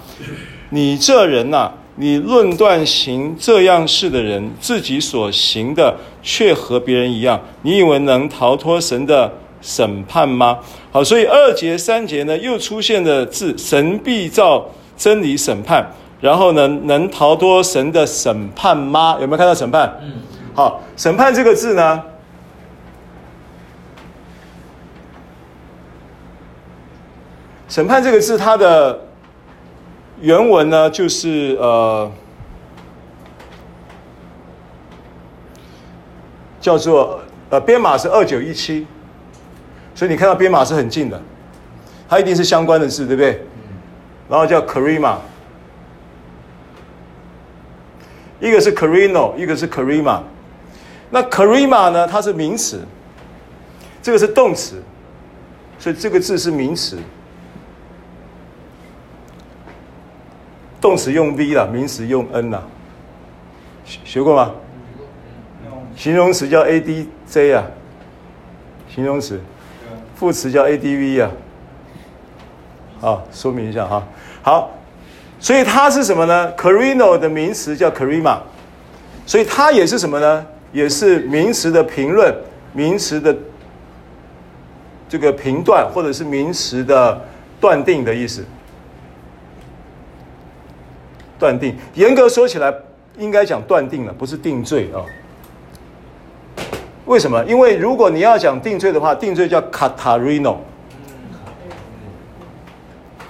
[0.70, 9.32] 你这人呐、你论断行这样事的人，自己所行的却和别人一样，你以为能逃脱神的
[9.62, 10.60] 审判吗？”
[10.94, 14.64] 好，所以二节三节呢，又出现了字：“神必照
[14.96, 15.86] 真理审判。”
[16.22, 19.18] 然后呢，能逃脱神的审判吗？
[19.20, 20.00] 有没有看到审判？
[20.02, 20.14] 嗯，
[20.54, 22.02] 好，审判这个字呢，
[27.68, 29.07] 审判这个字，它的
[30.20, 32.12] 原文呢，就是呃，
[36.60, 38.88] 叫做呃，编码是二九一七，
[39.94, 41.22] 所以你看到编码是很近的，
[42.10, 43.46] 它一定是相关的字，对不对？
[44.28, 45.18] 然后叫 Karima，。
[48.40, 50.22] 一个是 Carino，一个是 Karima。
[51.10, 52.08] 那 Karima 呢？
[52.08, 52.82] 它是名词，
[54.02, 54.82] 这个是动词，
[55.80, 56.98] 所以这个字是名词。
[60.80, 62.64] 动词用 V 啦，名词用 N 啦。
[63.86, 64.52] 学过吗？
[65.96, 67.64] 形容词叫 ADJ 啊，
[68.94, 69.40] 形容词。
[70.16, 71.32] 副词叫 ADV 啊。
[73.00, 74.04] 好，说明一下哈。
[74.42, 74.72] 好。
[75.40, 78.40] 所以它是什么呢？Carino 的名词叫 Karima
[79.24, 80.44] 所以它也是什么呢？
[80.74, 82.34] 也是名词的评论、
[82.74, 83.38] 名词的
[85.08, 87.22] 这个评断，或者是名词的
[87.62, 88.44] 断定的意思。
[91.40, 92.74] 断定，严格说起来，
[93.18, 95.02] 应该讲断定了，不是定罪啊。
[97.06, 97.44] 为什么？
[97.46, 100.58] 因为如果你要讲定罪的话，定罪叫 Katarino。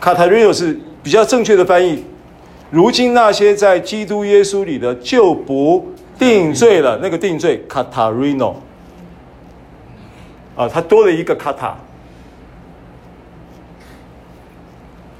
[0.02, 0.80] Katarino 是。
[1.04, 2.04] 比较正确的翻译，
[2.70, 5.88] 如今那些在基督耶稣里的就不
[6.20, 7.00] 定罪了。
[7.02, 8.56] 那个定罪，katarino，
[10.54, 11.72] 啊，它多了一个 kata，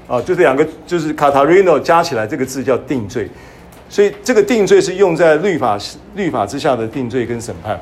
[0.08, 3.30] 啊，就是两个，就是 katarino 加起来，这个字叫定罪。
[3.88, 5.78] 所以这个定罪是用在律法
[6.16, 7.78] 律法之下的定罪跟审判。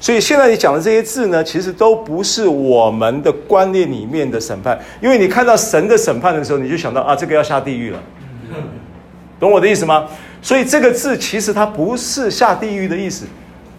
[0.00, 7.98] 所以现在你讲的这些字呢，其实都不是我们的观念里面的审判，因为你看到神的审判的时候，你就想到啊，这个要下地狱了，
[9.40, 10.06] 懂我的意思吗？
[10.40, 13.26] 所以这个字其实它不是下地狱的意思，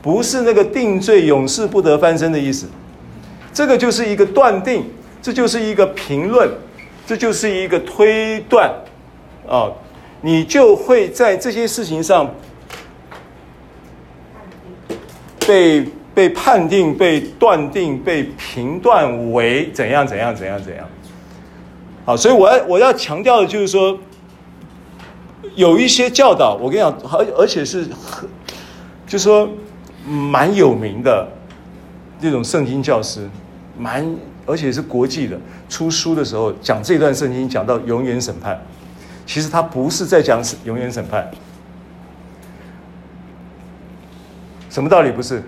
[0.01, 2.67] 不是那个定罪永世不得翻身的意思，
[3.53, 4.83] 这个就是一个断定，
[5.21, 6.49] 这就是一个评论，
[7.09, 8.71] 这就是一个推断，
[9.49, 9.65] 啊，
[10.21, 12.29] 你就会在这些事情上
[15.47, 15.83] 被。
[16.11, 20.85] 被判定、被断定、被评断为怎样、怎样、怎样、怎样。
[22.03, 23.97] 好，所以我要我要强调的就是说，
[25.55, 27.87] 有一些教导，我跟你讲，而而且是，
[29.07, 29.47] 就是说
[30.05, 31.25] 蛮有名的
[32.19, 33.29] 这种圣经教师，
[33.77, 34.05] 蛮
[34.45, 38.59] 而且是国际的，出书的时候讲这段圣经，讲到永远审判，
[39.25, 41.29] 其实他不是在讲永远审判，
[44.69, 45.43] 什么道理不是？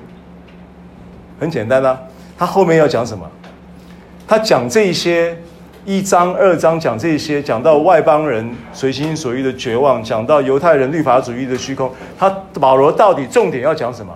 [1.39, 1.99] 很简单啦、
[2.38, 3.27] 他后面要讲什么？
[4.27, 5.36] 他讲这些
[5.84, 11.91] 一章二章讲这些，讲到外邦人随心所欲的绝望，讲到犹太人律法主义的虚空。
[12.19, 14.15] 他保罗到底重点要讲什么？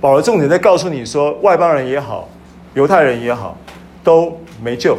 [0.00, 2.26] 保罗重点在告诉你说，外邦人也好，
[2.74, 3.56] 犹太人也好，
[4.04, 4.96] 都没救，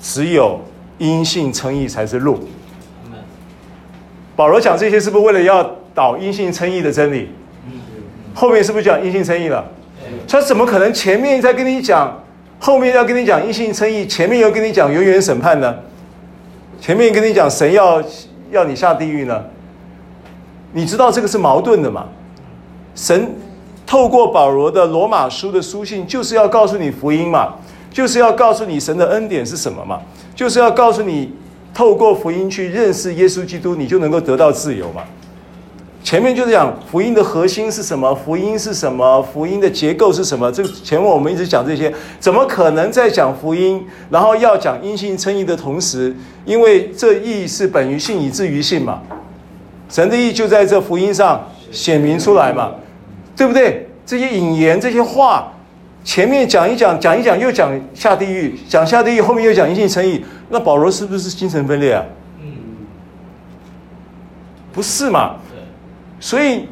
[0.00, 0.60] 只有
[0.98, 2.38] 因信称义才是路。
[4.36, 7.28] 保罗讲这些是不是为了要导因信称义的真理？
[8.34, 9.64] 后面是不是讲因信称义了？
[10.26, 12.22] 他怎么可能前面在跟你讲，
[12.58, 15.74] 后面要跟你讲因信称义，前面又跟你讲永远审判呢？
[16.80, 18.02] 前面跟你讲神要
[18.50, 19.44] 要你下地狱呢？
[20.72, 22.06] 你知道这个是矛盾的嘛？
[22.94, 23.30] 神
[23.90, 27.54] 透过保罗的罗马书的书信，就是要告诉你福音嘛，
[27.90, 29.98] 就是要告诉你神的恩典是什么嘛，
[30.32, 31.32] 就是要告诉你
[31.74, 35.02] 透过福音去认识耶稣基督，你就能够得到自由嘛。
[36.04, 38.14] 前面就是讲福音的核心是什么？
[38.14, 39.20] 福音是什么？
[39.20, 40.52] 福音的结构是什么？
[40.52, 49.02] 这前面我们一直讲这些，怎么可能在讲福音，然后要讲因信称义的同时，因为这义是本于信以至于信嘛，
[49.88, 52.70] 神的义就在这福音上显明出来嘛，
[53.40, 53.88] 对不对？
[54.04, 55.50] 这些引言这些话，
[56.04, 62.04] 前面讲一讲，讲一讲又讲下地狱，讲下地狱，后面又讲因信称义，那保罗是不是精神分裂啊？
[62.42, 62.52] 嗯，
[64.74, 65.36] 不是嘛？
[66.20, 66.68] 所以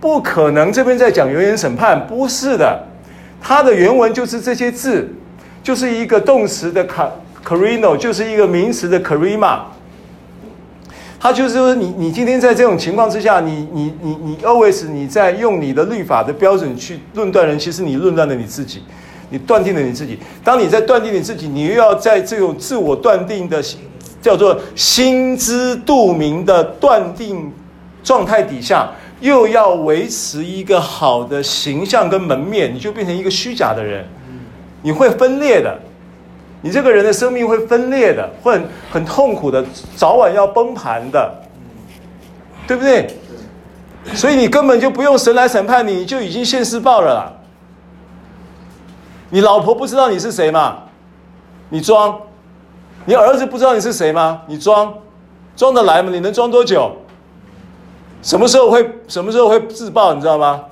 [0.00, 2.86] 不可能这边在讲永远审判，不是的，
[3.42, 5.12] 它的原文就是这些字，
[5.60, 6.86] 就是一个动词的
[7.44, 9.58] carino，就是一个名词的 kerima，
[11.22, 18.82] 他就是说你你今天在这种情况之下，你你你你 always 你在用你的律法的标准去论断人，其实你论断了你自己，
[19.28, 20.18] 你断定了你自己。
[20.42, 23.62] 当你在断定你自己，你又要在这种自我断定的
[24.22, 27.52] 叫做心知肚明的断定
[28.02, 28.90] 状态底下，
[29.20, 34.06] 又要维持一个好的形象跟门面，你就变成一个虚假的人，
[34.80, 35.78] 你会分裂的。
[36.62, 39.64] 你这个人的生命会分裂的，会很很痛苦的，
[39.96, 41.34] 早晚要崩盘的，
[42.66, 43.16] 对不对？
[44.14, 47.32] 所以你根本就不用神来审判你，你就已经现世报了啦。
[49.30, 50.84] 你老婆不知道你是谁吗？
[51.68, 52.20] 你装。
[53.06, 54.42] 你儿子不知道你是谁吗？
[54.46, 54.92] 你装，
[55.56, 56.10] 装得来吗？
[56.12, 56.90] 你能装多久？
[58.22, 60.12] 什么时候会什么时候会自爆？
[60.12, 60.62] 你知道吗？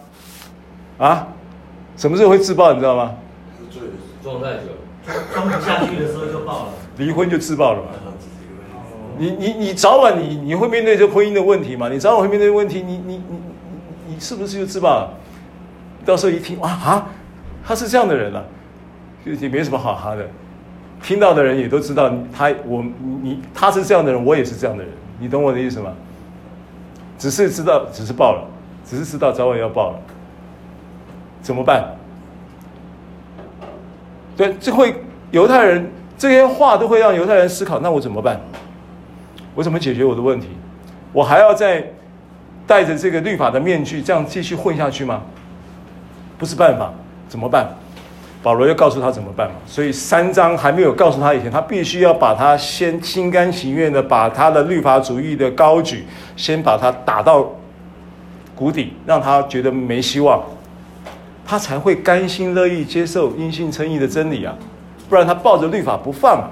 [0.98, 1.26] 啊？
[1.96, 2.72] 什么时候会自爆？
[2.72, 3.14] 你知道吗？
[4.22, 4.77] 装太久。
[5.32, 7.88] 装不下去的时候就爆了，离婚就自爆了嘛。
[9.18, 11.88] 你你你早晚你你会面对这婚姻的问题嘛？
[11.88, 13.22] 你早晚会面对问题，你你你
[14.06, 15.14] 你你是不是就自爆了？
[16.04, 17.08] 到时候一听哇啊，
[17.64, 18.42] 他是这样的人啊，
[19.26, 20.24] 就也没什么好哈的。
[21.02, 22.84] 听到的人也都知道他我
[23.22, 25.92] 你他是这样的人，我也是这样的人，你懂我的意思吗？
[27.18, 28.46] 只是知道只是爆了，
[28.84, 29.98] 只是知道早晚要爆了，
[31.42, 31.97] 怎么办？
[34.38, 34.94] 对，这会
[35.32, 37.80] 犹太人这些话都会让犹太人思考。
[37.80, 38.40] 那我怎么办？
[39.56, 40.46] 我怎么解决我的问题？
[41.12, 41.84] 我还要再
[42.64, 45.22] 戴着这个律法的面具，这样继续混下去吗？
[46.38, 46.94] 不是办法，
[47.28, 47.68] 怎么办？
[48.40, 49.56] 保罗要告诉他怎么办嘛。
[49.66, 57.50] 所以三章还没有告诉他以前，他必须要把他先心甘情愿的把他的律法主义的高举，先把他打到
[58.54, 60.40] 谷底，让他觉得没希望。
[61.48, 64.54] 他才会甘心乐意接受因信称义的真理啊，
[65.08, 66.50] 不然他抱着律法不放。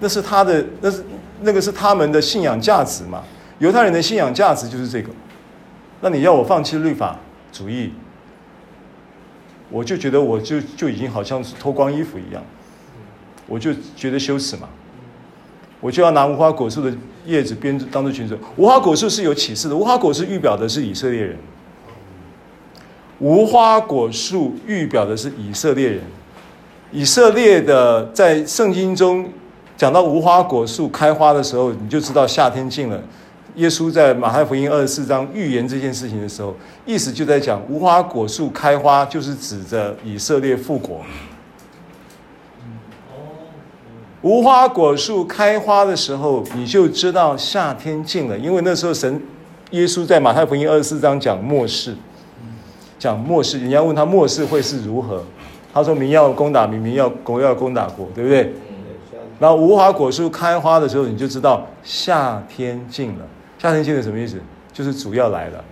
[0.00, 1.04] 那是他的，那是
[1.42, 3.22] 那个是他们的信仰价值嘛。
[3.58, 5.10] 犹太人的信仰价值就是这个。
[6.00, 7.18] 那你要我放弃律法
[7.52, 7.92] 主义，
[9.68, 12.42] 我就觉得我就就已经好像是脱光衣服一样，
[13.46, 14.66] 我就觉得羞耻嘛。
[15.78, 16.90] 我就要拿无花果树的
[17.26, 18.38] 叶子编当做裙子。
[18.56, 21.36] 无花果树是有启示的，无花果树预表的是以色列人。
[23.20, 26.02] 无花果树预表的是以色列人，
[26.90, 29.28] 以色列的在圣经中
[29.76, 33.00] 讲到无花果树开花的时候，你就知道夏天近了。
[33.56, 36.52] 耶稣在马太福音二十四章预言这件事情的时候，
[36.84, 41.00] 意思就在讲无花果树开花，就是指着以色列复国。
[44.22, 49.22] 无花果树开花的时候，你就知道夏天近了，因为那时候神
[49.70, 51.94] 耶稣在马太福音二十四章讲末世。
[53.04, 55.22] 讲末世，人家问他末世会是如何？
[55.74, 58.50] 他说：“民要攻打民，民要国要攻打国，对不对？”
[59.38, 63.26] 然后无花果树开花的时候，你就知道夏天近了。
[63.58, 64.40] 夏天近了什么意思？
[64.72, 65.62] 就是主要来了。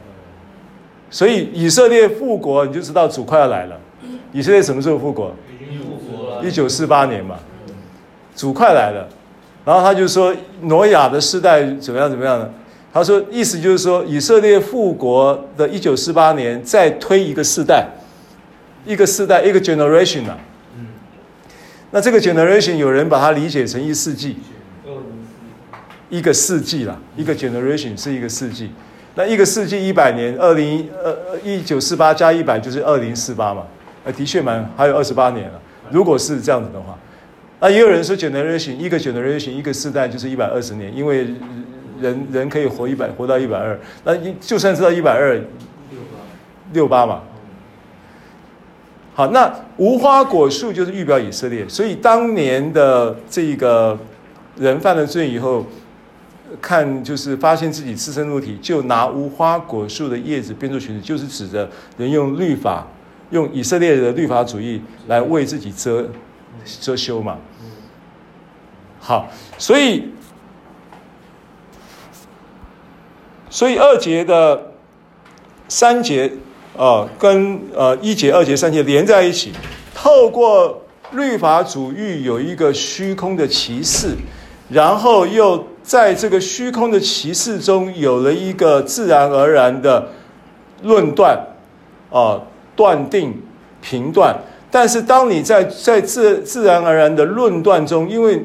[1.08, 3.80] 所以以色列复国，你就知道主快要来了。
[4.30, 5.32] 以色列什么时候复国？
[6.42, 7.36] 一九四八年嘛，
[8.36, 9.08] 主快来了。
[9.64, 12.10] 然后他就说：“挪亚的世代怎么样？
[12.10, 12.50] 怎么样呢？”
[12.94, 17.88] 他说：“意思就是说，以色列复国的一九四八年，再推一个世代，
[18.84, 20.36] 一个世代，一个 generation 啊。
[21.90, 24.36] 那这个 generation 有人把它理解成一世纪，
[26.10, 28.70] 一个世纪啦，一个 generation 是一个世纪。
[29.14, 33.62] 那一个世纪一百年，二零呃一九四八加一百就是二零四八嘛。
[34.04, 35.58] 呃，的确蛮还有二十八年了。
[35.90, 36.98] 如果是这样子的话，
[37.58, 41.28] 那也有人说 generation 一个 generation 一个世代就是一百二十年，因为。”
[42.02, 45.40] 人人可以活一百，活到一百二，那就算是到一百二，
[46.72, 47.22] 六八嘛。
[49.14, 53.98] 好，那无花果树就是预表以色列，所以当年的这个
[54.56, 55.64] 人犯了罪以后，
[56.60, 62.86] 看就是发现自己赤身露体，就拿无花果树的叶子编做裙子，就是指着人用律法，
[63.30, 66.08] 用以色列的律法主义来为自己遮
[66.80, 67.38] 遮羞嘛。
[68.98, 69.28] 好，
[69.58, 70.10] 所以。
[73.52, 74.58] 所以二节的
[75.68, 76.32] 三节，
[76.74, 79.52] 呃，跟呃一节、二节、三节连在一起，
[79.94, 84.16] 透过律法主义有一个虚空的歧视，
[84.70, 90.08] 然后又在这个虚空的歧视中有了一个自然而然的
[90.80, 91.38] 论断，
[92.10, 92.40] 啊、
[92.74, 93.38] 断定、
[93.82, 94.34] 评断。
[94.70, 98.42] 但是当你在在自自然而然的论断中，因为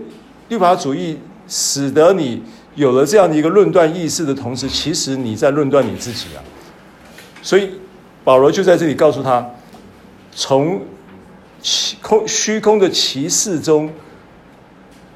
[0.49, 2.43] 律法主义使得你。
[2.77, 6.39] 有了这样的一个论断意识的同时，其实你在论断你自己啊。
[7.41, 7.71] 所以
[8.23, 9.43] 保罗就在这里告诉他，
[10.31, 10.79] 从
[11.63, 13.91] 虚空虚空的歧视中，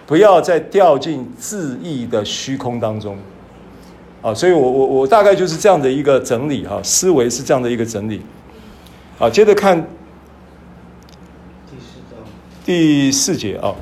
[0.07, 3.15] 不要再掉进自义的虚空当中。
[4.23, 8.21] 啊，所以我我我大概就是这样的一个整理哈，思维是这样的一个整理。
[9.19, 9.87] 啊，接着看
[12.65, 13.75] 第四节啊，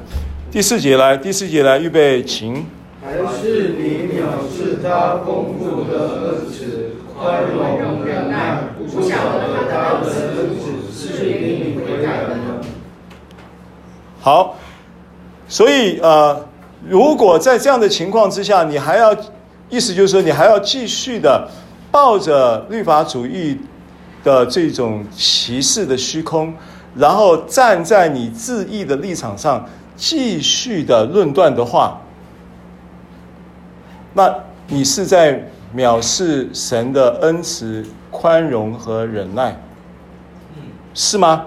[0.52, 2.66] 第四节来，第四节来，预备，请。
[3.10, 4.22] 还是你藐
[4.56, 12.62] 视他丰富的恩赐，宽容忍耐，不晓得他的恩慈是你悔改的呢？
[14.22, 14.56] 好，
[15.48, 16.46] 所以呃，
[16.88, 19.16] 如果在这样的情况之下，你还要。
[19.72, 21.48] 意思就是说，你还要继续的
[21.92, 23.56] 抱着律法主义
[24.24, 26.52] 的这种歧视的虚空，
[26.96, 29.64] 然后站在你自义的立场上
[29.96, 32.02] 继续的论断的话，
[34.14, 34.34] 那
[34.68, 35.44] 你是在
[35.76, 39.56] 藐视神的恩慈、宽容和忍耐，
[40.94, 41.46] 是吗？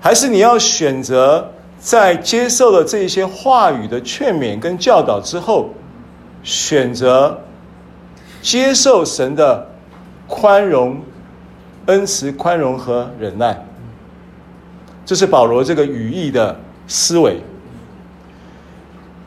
[0.00, 5.70] 还是你要选择在接受了这些话语的劝勉跟教导之后，
[6.42, 7.40] 选择
[8.40, 9.68] 接受神的
[10.28, 11.00] 宽容、
[11.86, 13.66] 恩慈、宽容和忍耐，
[15.04, 17.40] 这是保罗这个语义的思维。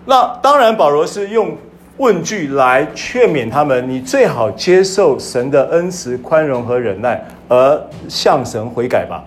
[0.06, 1.58] 那当然，保罗是用
[1.98, 9.24] 问句来劝勉他们：你最好接受神的恩慈、宽容和忍耐，而向神悔改吧。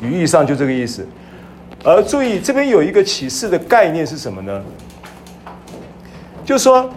[0.00, 1.06] 语义上就这个意思。
[1.84, 4.62] 而注意，这边有一个启示的概念是什么呢？
[6.44, 6.90] 就是说，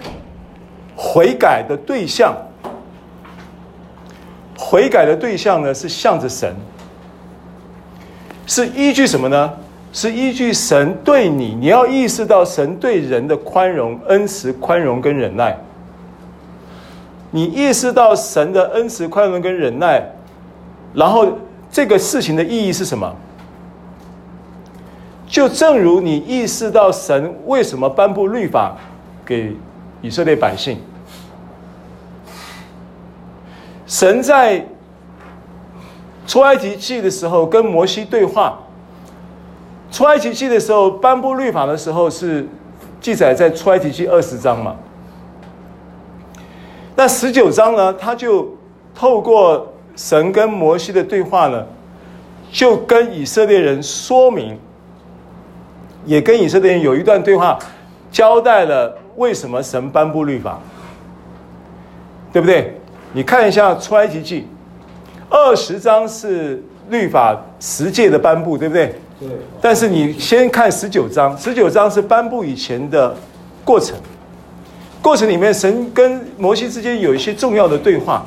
[0.95, 2.35] 悔改的对象，
[4.57, 6.55] 悔改的对象呢，是向着神，
[8.47, 9.53] 是依据什么呢？
[9.91, 15.57] 是依据神对你，你要意识到神对人的宽容、恩慈、宽容跟忍耐。
[17.31, 20.03] 你意识到神的恩慈、宽容跟忍耐，
[20.93, 21.27] 然后
[21.71, 23.15] 这个事情的意义是什么？
[25.27, 28.75] 就正如你意识到神为什么颁布律法。
[29.25, 29.55] 给
[30.01, 30.79] 以色列百姓，
[33.85, 34.65] 神在
[36.25, 38.57] 出埃及记的时候跟摩西对话。
[39.91, 42.47] 出埃及记的时候颁布律法的时候是
[43.01, 44.75] 记载在出埃及记二十章嘛？
[46.95, 47.93] 那十九章呢？
[47.93, 48.55] 他就
[48.93, 51.65] 透过神跟摩西的对话呢，
[52.51, 54.59] 就跟以色列人说明，
[56.05, 57.57] 也跟以色列人有一段对话，
[58.11, 58.97] 交代了。
[59.15, 60.59] 为什么神颁布律法？
[62.31, 62.79] 对不对？
[63.11, 64.47] 你看一下出埃及记，
[65.29, 68.95] 二十章是律法十诫的颁布，对不对？
[69.19, 69.29] 对。
[69.61, 73.15] 但是你先看十九章，十九章是颁布以前的
[73.63, 73.97] 过程，
[75.01, 78.25] 过程里面神跟摩西之间有一些重要的对话。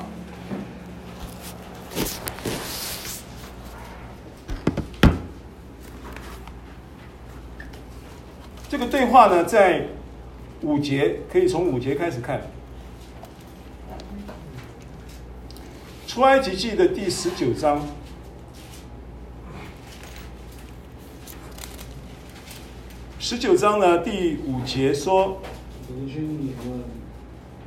[8.68, 9.86] 这个对话呢，在。
[10.64, 12.38] 五节可以从五节开始看，
[16.06, 17.84] 《出埃及记》的第十九章，
[23.24, 25.38] 十九章呢第五节说：“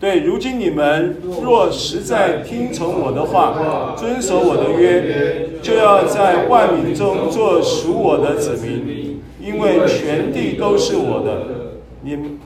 [0.01, 11.77] 对，如今你们若实在听从我的话，遵守我的约，就要在万民中做属我的子民，因为全地都是我的。
[12.01, 12.37] 你们。”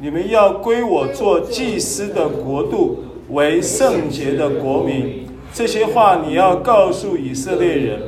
[0.00, 5.26] 你们要归我做祭司的国度，为圣洁的国民。
[5.52, 8.00] 这些话你要告诉以色列人。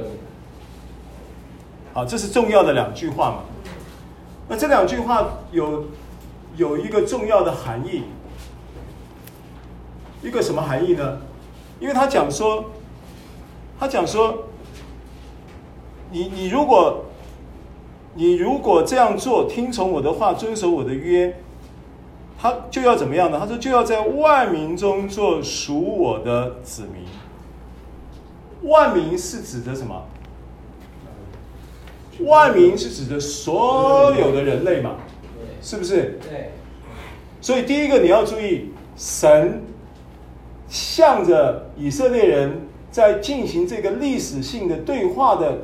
[1.92, 3.38] 好，这是重要的两句话嘛。
[4.50, 5.84] 那这两句话有
[6.56, 8.02] 有一个重要的含义，
[10.24, 11.18] 一个什么含义呢？
[11.78, 12.64] 因为他讲说，
[13.78, 14.46] 他讲说，
[16.10, 17.04] 你你如果
[18.14, 21.36] 你如果这样做，听从我的话，遵守我的约。
[22.36, 23.38] 他就要怎么样呢？
[23.38, 27.04] 他说就要在万民中做属我的子民。
[28.68, 30.06] 万民是指的什么？
[32.24, 34.96] 万民是指的所有的人类嘛？
[35.62, 36.18] 是不是？
[36.28, 36.50] 对。
[37.40, 39.62] 所以第一个你要注意，神
[40.68, 42.60] 向着以色列人
[42.90, 45.58] 在进行这个历史性的对话的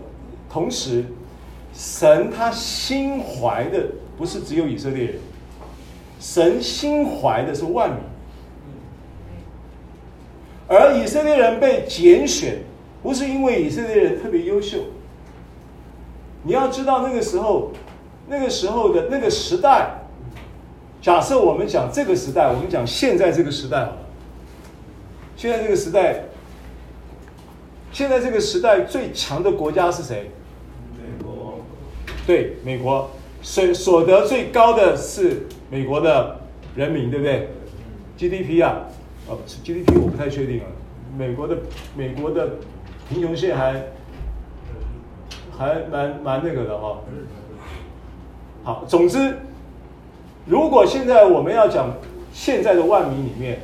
[0.51, 1.05] 同时，
[1.75, 3.87] 神他心怀的
[4.17, 5.15] 不是只有以色列人。
[6.19, 7.99] 神心怀的是万民，
[10.67, 12.63] 而以色列人被拣选，
[13.03, 14.79] 不是因为以色列人特别优秀。
[16.47, 17.73] 你要知道那个时候，
[18.29, 20.03] 那个时候的那个时代，
[21.03, 23.99] 假设我们讲这个时代，我们讲现在这个时代好了。
[25.37, 26.27] 现在这个时代，
[27.91, 30.31] 现在这个时代最强的国家是谁？
[30.95, 31.59] 美国。
[32.25, 33.11] 对，美国
[33.43, 36.43] 所所得最高的是美国的
[36.77, 37.49] 人民，对不对
[38.17, 38.87] ？GDP 啊，
[39.27, 40.67] 哦，GDP 我不太确定啊。
[41.19, 41.59] 美国的
[41.97, 42.51] 美国的
[43.09, 43.83] 贫穷线还
[45.57, 46.99] 还蛮蛮那个的哈、哦。
[48.63, 49.39] 好，总之，
[50.47, 51.95] 如果现在我们要讲
[52.33, 53.61] 现在的万民里面，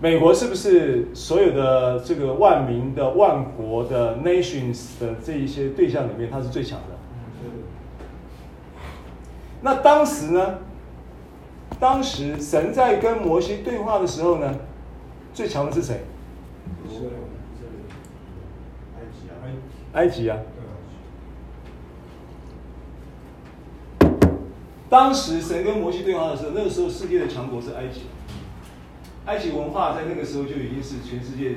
[0.00, 6.96] 美国是不是所有的这个万民的万国的 nations 的这一些对象里面，它是最强的？
[9.60, 10.58] 那当时呢？
[11.80, 14.52] 当时神在跟摩西对话的时候呢，
[15.32, 16.02] 最强的是谁？
[19.92, 20.36] 埃及啊。
[24.90, 28.02] 当时神跟摩西对话的时候，那个时候世界的强国是埃及。
[29.26, 31.56] 埃及文化在那个时候就已经是全世界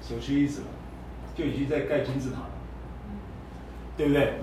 [0.00, 0.66] 首屈一指了，
[1.36, 2.50] 就已经在盖金字塔了，
[3.96, 4.34] 对不对？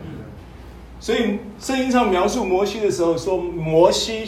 [1.00, 4.26] 所以圣经上描述摩西的时候说，摩西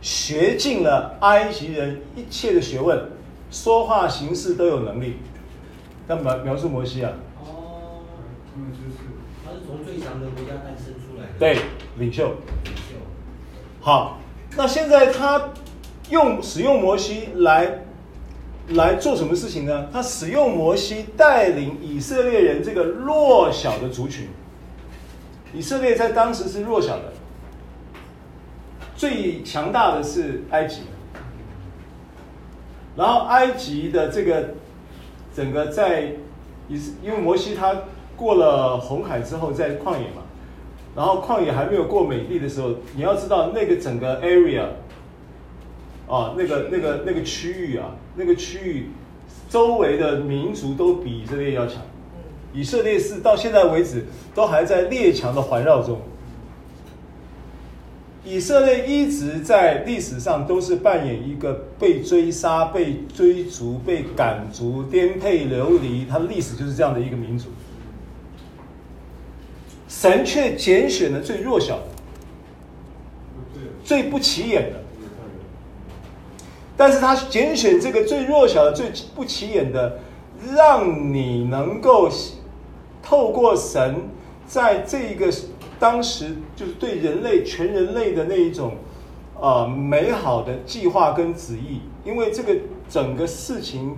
[0.00, 3.10] 学尽了埃及人一切的学问，
[3.50, 5.16] 说话行事都有能力。
[6.06, 7.12] 但描描述摩西啊？
[7.44, 8.00] 哦，
[9.44, 11.38] 他是从最强的国家诞生出来的。
[11.38, 11.58] 对，
[11.98, 12.34] 领袖。
[13.82, 14.18] 好，
[14.56, 15.50] 那现在他
[16.10, 17.84] 用使用摩西来
[18.68, 19.88] 来做什么事情呢？
[19.90, 24.28] 他使用摩西带领以色列人这个弱小的族群。
[25.54, 27.12] 以色列在当时是弱小的，
[28.94, 30.82] 最强大的是埃及。
[32.96, 34.50] 然后埃及的这个
[35.34, 36.12] 整个在
[36.68, 37.74] 因为摩西他
[38.14, 40.19] 过了红海之后在旷野嘛。
[40.96, 44.64] 然后旷野还没有过美丽的时候，你要知道那个整个 area，
[46.08, 48.86] 啊，那个那个那个区域啊，那个区域
[49.48, 51.76] 周围的民族都比以色列要强。
[52.52, 56.00] 以色列是到现在为止都还在列强的环绕中。
[58.24, 67.48] 以色列一直在历史上都是扮演一个被追杀、被追逐、被赶逐、颠沛流离，它的历史就是这样的一个民族。
[69.90, 71.82] 神却拣选了最弱小的，
[73.82, 74.78] 最不起眼的，
[76.76, 79.98] 但是他拣选这个最弱小的、最不起眼的，
[80.54, 82.08] 让你能够
[83.02, 83.96] 透过神
[84.46, 85.28] 在这个
[85.80, 88.76] 当时就是对人类全人类的那一种
[89.40, 92.56] 呃美好的计划跟旨意，因为这个
[92.88, 93.96] 整个事情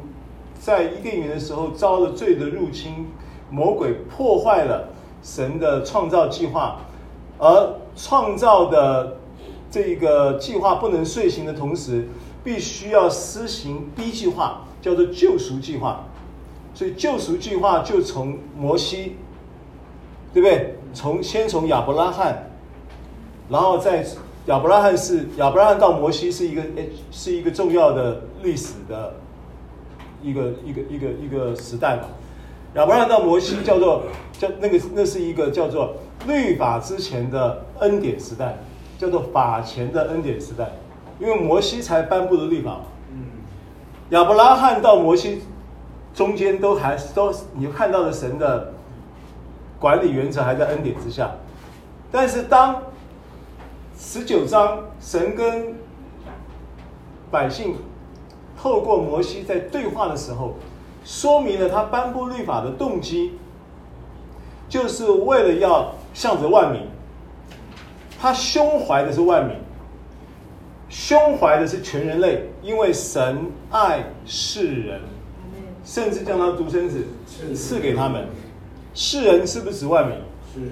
[0.58, 3.08] 在伊甸园的时候遭了罪的入侵，
[3.50, 4.88] 魔鬼破坏了。
[5.22, 6.80] 神的创造计划，
[7.38, 9.16] 而创造的
[9.70, 12.08] 这个计划不能遂行的同时，
[12.42, 16.04] 必须要施行 B 计划，叫做救赎计划。
[16.74, 19.16] 所以救赎计划就从摩西，
[20.32, 20.76] 对不对？
[20.94, 22.50] 从先从亚伯拉罕，
[23.48, 24.04] 然后再
[24.46, 26.62] 亚伯拉罕是亚伯拉罕到摩西是一个
[27.10, 29.14] 是一个重要的历史的
[30.22, 32.08] 一个一个一个一个时代吧。
[32.74, 35.94] 亚伯拉罕到摩西叫做叫那个那是一个叫做
[36.26, 38.56] 律法之前的恩典时代，
[38.98, 40.72] 叫做法前的恩典时代，
[41.20, 43.24] 因为摩西才颁布的律法嗯。
[44.10, 45.42] 亚伯拉罕到摩西
[46.14, 48.72] 中间都还都你看到的神的
[49.78, 51.30] 管理原则还在恩典之下，
[52.10, 52.82] 但是当
[53.98, 55.74] 十九章神跟
[57.30, 57.76] 百姓
[58.56, 60.54] 透过摩西在对话的时候。
[61.04, 63.32] 说明了他颁布律法的动机，
[64.68, 66.82] 就是为了要向着万民。
[68.20, 69.56] 他胸怀的是万民，
[70.88, 75.00] 胸怀的是全人类，因为神爱世人，
[75.84, 77.04] 甚至将他独生子
[77.54, 78.26] 赐给他们。
[78.94, 80.16] 世人是不是指万民？
[80.54, 80.70] 是。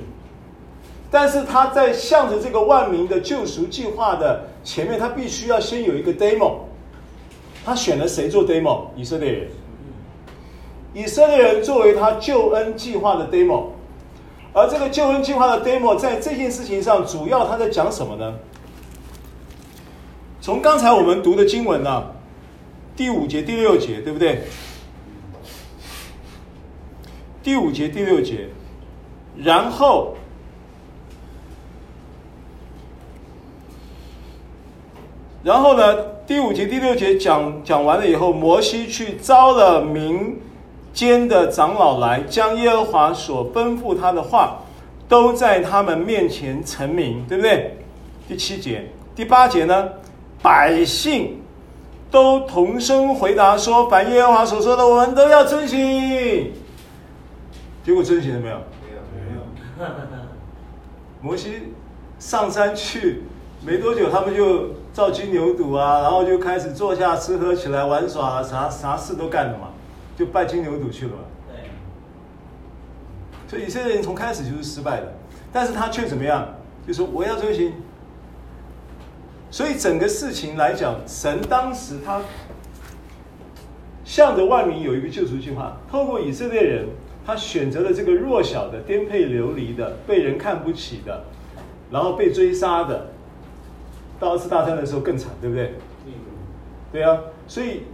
[1.11, 6.59] 但是他在向着这个万民的救赎计划的前面，他必须要先有一个 demo。
[7.65, 8.85] 他选了谁做 demo？
[8.95, 9.49] 以色列人。
[10.93, 13.67] 以色列人作为他救恩计划的 demo，
[14.53, 18.35] 而这个救恩计划的 demo 在这件事情上，主要他在讲什么呢？
[20.41, 22.07] 从刚才我们读的经文呢、
[22.97, 24.43] 第五节、第六节，对不对？
[27.43, 28.49] 第五节、第六节，
[29.37, 30.17] 然后，
[35.43, 36.11] 然后呢？
[36.27, 40.41] 第五节、第六节讲讲完了以后，摩西去招了民
[40.93, 44.61] 间的长老来，将耶和华所吩咐他的话，
[45.09, 47.77] 都在他们面前陈明，对不对？
[48.29, 49.89] 第七节、第八节呢？
[50.43, 51.41] 百姓
[52.11, 55.79] 都同声回答说：“凡耶和华所说的，我们都要遵行。”
[57.85, 58.57] 结果遵行了没有？
[58.57, 59.01] 没有，
[59.79, 60.21] 没有。
[61.21, 61.75] 摩西
[62.19, 63.23] 上山去
[63.63, 69.69] 没多久，他们就造金牛犊啊，然后就开始坐下吃喝起来玩耍，啥啥事都干了嘛，
[70.21, 71.19] 就拜金牛犊去了嘛。
[71.49, 71.71] 对。
[73.49, 75.13] 所以以色列人从开始就是失败的，
[75.51, 76.47] 但是他却怎么样？
[76.87, 77.73] 就说我要遵循。
[79.51, 82.21] 所以整个事情来讲，神当时他
[84.05, 86.87] 向着万民有一个救赎计划，透过以色列人，
[87.27, 91.25] 他选择了这个弱小的、颠沛流离的、被人看不起的，
[91.91, 93.09] 然后被追杀的。
[94.21, 95.75] 到二次大战的时候更惨，对不对？
[96.93, 97.19] 对啊，
[97.49, 97.85] 所以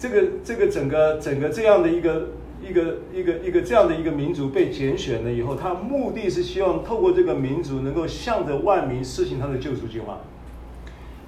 [0.00, 2.30] 这个这个整个整个这样的一个
[2.66, 10.20] 一个一个一个这样的一个民族被拣选了以后，他目的是希望透过这个民族能够向着万民施行他的救赎计划。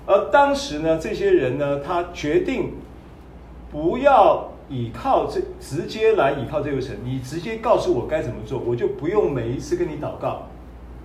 [0.07, 2.73] 而当时呢，这些人呢，他决定
[3.71, 10.49] 不要依靠这直接来依靠这个神，你直接告诉我该怎么做，我就不用每一次跟你祷告，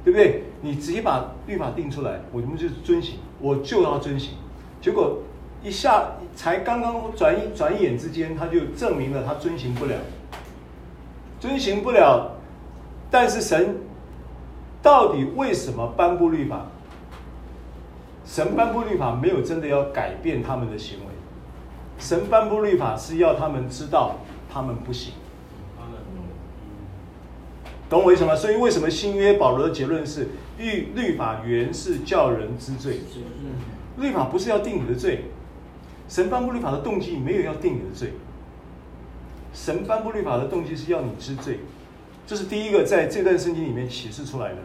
[0.06, 0.44] 对不对？
[0.62, 4.36] 你直接把律法定出来，我们就遵行，我就要遵行。
[4.80, 5.20] 结果
[5.64, 9.96] 一下才刚刚转一转眼之间，他就证明了他遵行不了，
[11.40, 12.32] 遵行不了。
[13.10, 13.78] 但是神
[14.82, 16.68] 到底为什么颁布律法？
[18.26, 21.06] 神颁布律法没有真的要改变他们的行为，
[21.98, 24.18] 神颁布律法是要他们知道
[24.52, 25.14] 他们不行。
[27.90, 28.36] 懂我意思吗？
[28.36, 30.28] 所以为什么新约保罗的结论是
[30.58, 33.00] 律律法原是叫人知罪？
[33.98, 35.24] 律法不是要定你的罪，
[36.08, 38.14] 神颁布律法的动机没有要定你的罪，
[39.54, 41.60] 神颁布律法的动机是要你知罪，
[42.26, 44.58] 这是第一个在这段圣经里面启示出来的。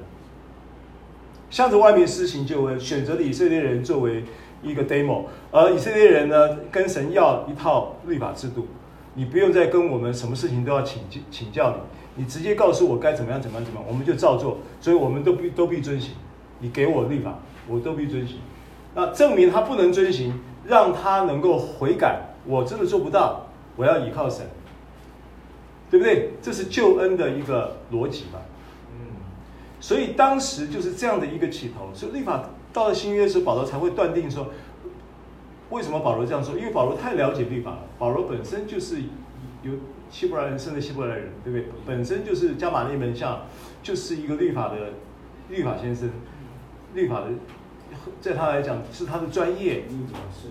[1.50, 4.24] 向着外面施行救恩，选择以色列人作为
[4.62, 8.68] 一个 demo，而以色列人呢，跟神要一套律法制度，
[9.14, 11.76] 你不用再跟我们什么事情都要请请教
[12.16, 16.12] 你，你直接告诉我该怎么样怎么样怎么样，我们就照做，所以我们都必都必遵行，
[16.60, 17.38] 你给我律法，
[17.68, 18.38] 我都必遵行。
[18.94, 20.32] 那证明他不能遵行，
[20.66, 23.46] 让他能够悔改，我真的做不到，
[23.76, 24.46] 我要依靠神，
[25.90, 26.30] 对不对？
[26.40, 28.38] 这是救恩的一个逻辑嘛。
[28.90, 29.06] 嗯
[29.80, 34.46] 所以当时就是这样的一个起头，所以律法到了新约的时候，保罗才会断定说，
[35.70, 36.56] 为什么保罗这样说？
[36.56, 37.78] 因为保罗太了解律法了。
[37.98, 39.00] 保罗本身就是
[39.62, 39.72] 有
[40.08, 41.66] 希伯来人生的希伯来人，对不对？
[41.84, 43.40] 本身就是加玛利门下，
[43.82, 44.76] 就是一个律法的
[45.48, 46.08] 律法先生，
[46.94, 47.26] 律法的，
[48.20, 49.84] 在他来讲是他的专业。
[50.40, 50.48] 是，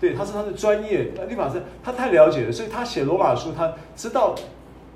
[0.00, 1.12] 对，他是他的专业。
[1.28, 4.34] 律法是他太了解了，所以他写罗马书，他知道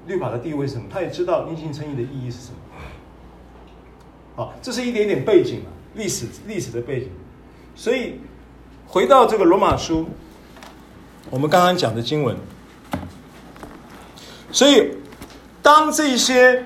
[0.06, 2.56] 律法的地位是什么，他也知道因信称义的意义是什么。
[4.36, 7.10] 好，这是一点点背景啊，历史历史的背景。
[7.76, 8.20] 所以
[8.86, 10.08] 回到这个罗马书，
[11.30, 12.36] 我们刚刚讲的经文。
[14.50, 14.92] 所以
[15.62, 16.64] 当这些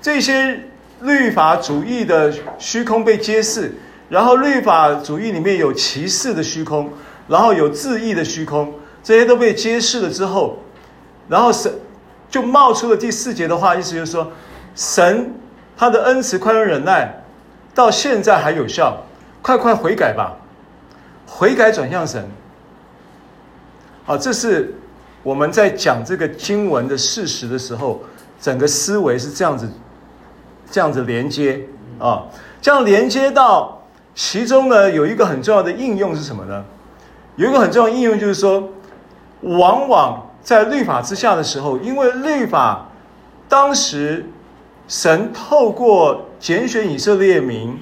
[0.00, 0.68] 这些
[1.04, 3.72] 律法主义的虚空被揭示，
[4.08, 6.90] 然后律法主义里面有歧视的虚空，
[7.28, 10.58] 然后有自义的虚空，这些都被揭示了之后，
[11.28, 11.72] 然后神
[12.28, 14.30] 就冒出了第四节的话，意思就是说
[14.74, 15.32] 神。
[15.76, 17.24] 他的恩慈、宽容、忍耐，
[17.74, 18.96] 到现在还有效，
[19.42, 20.36] 快快悔改吧，
[21.26, 22.24] 悔改转向神。
[24.04, 24.72] 好，这是
[25.24, 28.00] 我们在讲这个经文的事实的时候，
[28.40, 29.68] 整个思维是这样子，
[30.74, 31.60] 这样子连接
[32.00, 32.24] 啊，
[32.60, 33.80] 这样连接到
[34.12, 36.64] 其中呢，有一个很重要的应用是什么呢？
[37.36, 38.70] 有一个很重要的应用就是说，
[39.42, 42.88] 往往在律法之下的时候，因为律法
[43.48, 44.26] 当时。
[44.86, 47.74] 神透过拣选以色列民，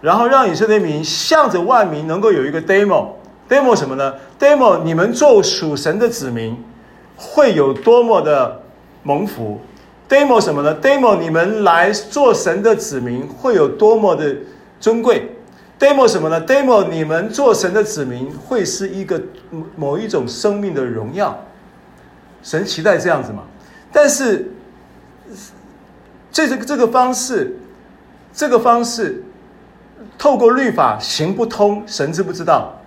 [0.00, 6.56] 然后让以色列民向着万民能够有一个 demo，demo 什么呢？demo 你们做属神的子民
[7.14, 8.62] 会有多么的
[9.02, 9.60] 蒙福
[10.08, 14.36] ？demo 什么呢？demo 你们来做神的子民会有多么的
[14.80, 15.30] 尊贵
[15.78, 19.20] ？demo 什么呢？demo 你们做神的子民会是一个
[19.76, 21.38] 某一种生命的荣耀。
[22.42, 23.42] 神期待这样子嘛？
[23.92, 24.52] 但是。
[26.30, 27.56] 这个这个方式，
[28.30, 29.24] 这个方式，
[30.18, 32.78] 透过律法行不通，神知不知道？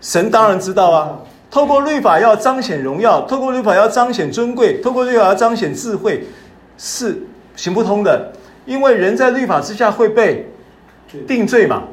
[0.00, 1.18] 神当然知道啊。
[1.54, 6.24] 透过律法要彰显荣耀，透过律法要彰显尊贵，透过律法要彰显智慧，
[6.76, 7.16] 是
[7.54, 8.32] 行不通的。
[8.66, 10.50] 因为人在律法之下会被
[11.28, 11.84] 定罪嘛，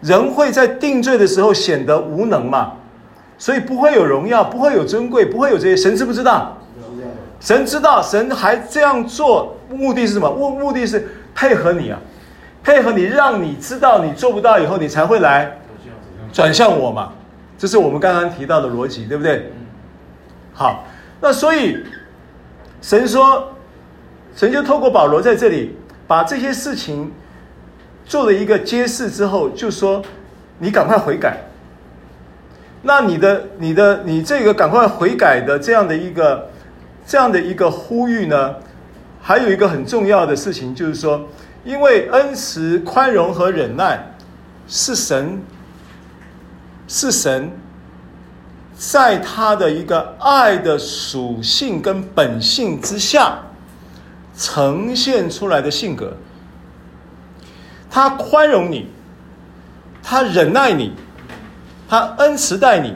[0.00, 2.72] 人会在定罪的时候显得无能嘛，
[3.36, 5.76] 所以不会有荣耀，不会有尊贵，不会有这些。
[5.76, 6.56] 神知不知道？
[7.38, 10.30] 神知道，神还这样做，目的是什么？
[10.30, 11.98] 目目的是配合你啊，
[12.64, 15.58] 配合你，让你知道你做不到以后，你才会来
[16.32, 17.12] 转向我嘛。
[17.60, 19.52] 这是我们刚刚提到的逻辑，对不对？
[20.54, 20.86] 好，
[21.20, 21.76] 那所以
[22.80, 23.52] 神说，
[24.34, 27.12] 神就透过保罗在这里把这些事情
[28.06, 30.02] 做了一个揭示之后，就说
[30.58, 31.36] 你赶快悔改。
[32.80, 36.48] 那你的、你的、你这个赶快悔改的这样的一个、
[37.06, 38.54] 这样的一个呼吁呢，
[39.20, 41.28] 还有一个很重要的事情，就是说，
[41.62, 44.02] 因为恩慈、宽容和忍耐
[44.66, 45.42] 是神，
[46.92, 47.48] 是神
[48.76, 53.38] 在他的一个爱的属性跟本性之下
[54.36, 56.12] 呈现出来的性格。
[57.88, 58.88] 他宽容你，
[60.02, 60.92] 他忍耐你。
[61.88, 62.94] 他恩慈待你，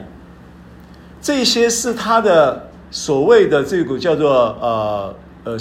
[1.21, 5.57] 这些是他的所谓的这个叫做呃呃，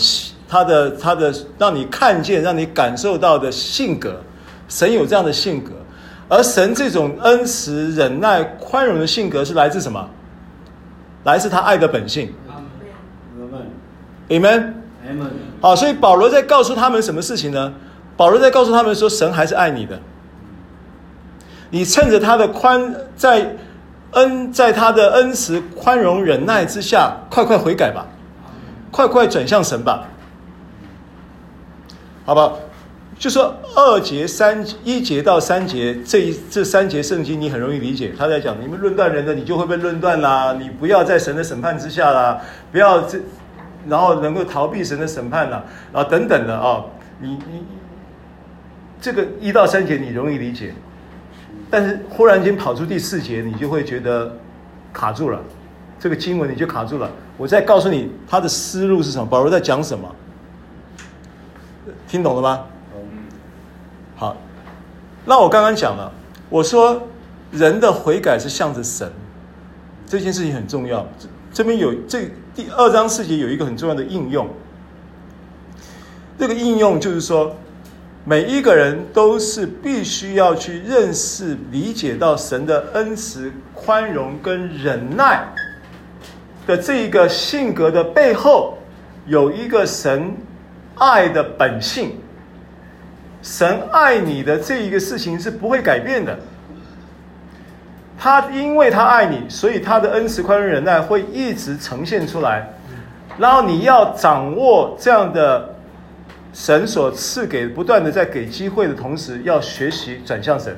[0.49, 4.21] 他的他的让你看见、让你感受到的性格。
[4.69, 5.73] 神有这样的性格，
[6.35, 10.05] 而神这种恩慈、忍耐、宽容的性格是来自什么？
[11.23, 12.35] 来自他爱的本性。
[14.29, 14.73] Amen。
[15.09, 15.29] Amen。
[15.61, 17.73] 好，所以保罗在告诉他们什么事情呢？
[18.17, 19.97] 保罗在告诉他们说，神还是爱你的。
[21.71, 23.55] 你趁着他的宽，在
[24.11, 28.07] 恩，在他的恩慈、宽容、忍耐之下，快快悔改吧，
[28.91, 30.09] 快快转向神吧，
[32.25, 32.53] 好吧？
[33.19, 38.13] 就说二节三一节到三节这一这三节圣经，你很容易理解。
[38.19, 40.53] 他在讲，你们论断人的，你就会被论断啦。
[40.59, 42.41] 你不要在神的审判之下啦，
[42.73, 43.19] 不要这，
[43.87, 46.85] 然后能够逃避神的审判啦，然后等等的啊、哦，
[47.21, 47.65] 你你
[49.01, 50.75] 这个一到三节你容易理解。
[51.71, 54.37] 但是忽然间跑出第四节，你就会觉得
[54.93, 55.41] 卡住了，
[55.99, 57.11] 这个经文你就卡住了。
[57.37, 60.15] 我再告诉你他的思路是什么，保罗在讲什么，
[62.07, 62.65] 听懂了吗？
[64.17, 64.37] 好，
[65.25, 66.13] 那我刚刚讲了，
[66.49, 67.03] 我说
[67.51, 69.11] 人的悔改是向着神，
[70.07, 71.07] 这件事情很重要。
[71.19, 74.49] 这这边有这第二章四节有一个很重要的应用，
[76.39, 77.55] 这个应用就是说。
[78.27, 85.47] 每一个人都是必须要去认识、理解到神的恩慈、宽容跟忍耐
[86.67, 88.79] 的这一个性格的背后，
[89.27, 90.35] 有一个神
[90.95, 92.13] 爱的本性。
[93.45, 96.37] 神爱你的这一个事情是不会改变的。
[98.19, 102.69] 他因为他爱你，所以他的恩慈、宽容、忍耐会一直呈现出来。
[103.39, 105.71] 然后你要掌握这样的。
[106.57, 110.73] 神所赐给不断的在给机会的同时，要学习转向神。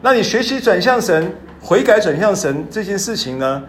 [0.00, 3.60] 那你学习转向神、悔改转向神这件事情呢，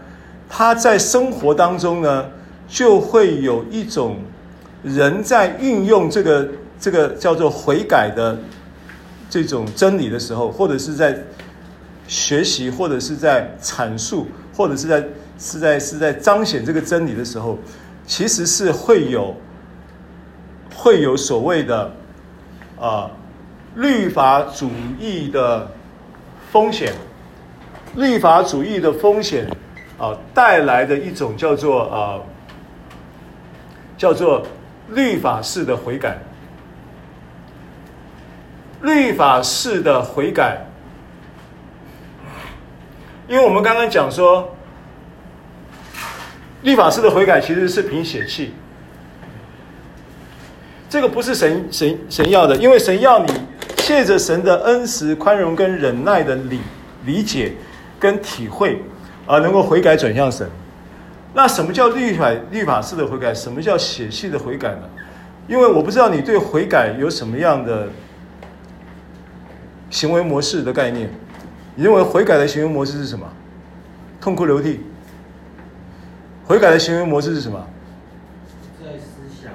[0.47, 2.27] 他在生活当中呢，
[2.67, 4.17] 就会有一种
[4.83, 6.47] 人在运用这个
[6.81, 8.37] 这个叫做悔改的
[9.29, 11.17] 这种真理的时候，或者是在
[12.09, 15.05] 学习，或者是在阐述，或者是在
[15.39, 17.57] 是在是在彰显这个真理的时候，
[18.05, 19.33] 其实是会有。
[20.73, 21.91] 会有所谓的
[22.79, 23.11] 啊、
[23.75, 25.69] 律法主义的
[26.51, 26.91] 风险，
[27.95, 29.45] 律法主义的风险
[29.99, 32.17] 啊、带来的一种叫做啊、
[33.95, 34.43] 叫做
[34.89, 36.17] 律法式的悔改，
[38.81, 40.65] 律法式的悔改，
[43.27, 44.55] 因为我们刚刚讲说，
[46.63, 48.53] 律法式的悔改其实是凭血气。
[50.89, 53.31] 这个不是神神神要的，因为神要你
[53.77, 56.59] 借着神的恩慈、宽容跟忍耐的理
[57.05, 57.53] 理解
[57.99, 58.83] 跟体会，
[59.25, 60.49] 而能够悔改转向神。
[61.33, 63.33] 那什么叫律法律法式的悔改？
[63.33, 64.81] 什么叫血气的悔改呢？
[65.47, 67.87] 因为我不知道你对悔改有什么样的
[69.91, 71.07] 行为模式的概念。
[71.75, 73.27] 你认为悔改的行为模式是什么？
[74.19, 74.81] 痛哭流涕。
[76.45, 77.65] 悔改的行为模式是什么？
[78.79, 79.51] 在思想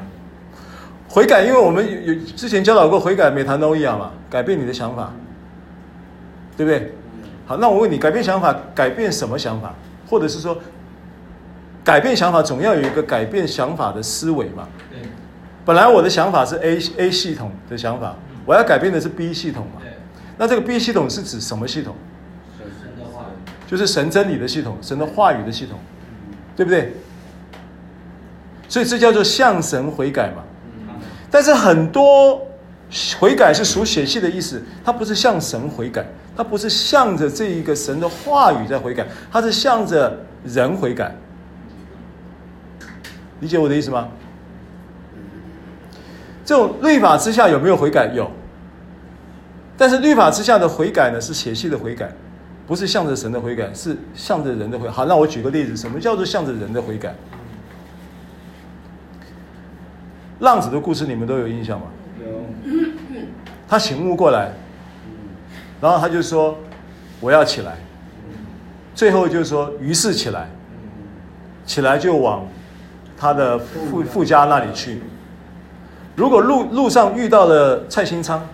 [1.09, 5.13] 悔改，因为我们有之前教导过悔改，每堂都一样嘛，改变你的想法，
[6.57, 6.93] 对不对？
[7.47, 9.75] 好，那我问你，改变想法，改变什么想法？
[10.09, 10.57] 或者是说，
[11.85, 14.67] 改变想法总要有一个改变想法的思维嘛？
[14.91, 15.01] 对。
[15.65, 19.83] 本来我的想法是 A A 系统的想法，我要改变的是 B 系统嘛？
[20.39, 21.95] 那这个 B 系统是指什么系统？
[23.67, 25.77] 就是神真理的系统，神的话语的系统，
[26.55, 26.93] 对不对？
[28.69, 30.43] 所以这叫做向神悔改嘛。
[31.31, 32.41] 但是很多
[33.19, 36.07] 悔改是属血气的意思，它不是向神悔改，
[36.37, 41.13] 它不是向着这一个神的话语在悔改，它是向着人悔改。
[43.41, 44.09] 理解我的意思吗？
[46.45, 48.13] 这种律法之下有没有悔改？
[48.15, 48.31] 有。
[49.77, 52.11] 但是律法之下的悔改呢，是血气的悔改，
[52.67, 54.89] 不是向着神的悔改，是向着人的悔。
[54.89, 57.15] 好，那我举个例子，什么叫做向着人的悔改？
[60.41, 61.87] 浪子的故事，你们都有印象吗？
[62.21, 62.27] 有。
[63.69, 64.53] 他醒悟过来，
[65.81, 66.57] 然后他就说
[67.21, 67.77] ：“我要起来。”
[68.95, 70.49] 最后就是说：“于是起来，
[71.67, 72.47] 起来就往
[73.17, 75.03] 他的父父家那里去。
[76.15, 78.47] 如果路路上遇到了蔡新昌，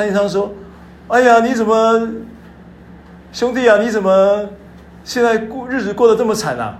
[0.00, 0.50] 蔡新昌说
[1.08, 2.08] ：‘哎呀，你怎么
[3.34, 3.76] 兄弟啊？
[3.76, 4.48] 你怎么
[5.04, 6.78] 现在过日子过得这么惨啊？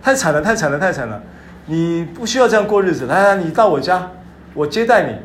[0.00, 1.20] 太惨了，太惨了，太惨了！
[1.66, 4.12] 你不需要这样过日子，来来，你到我家，
[4.54, 5.16] 我接待你。’”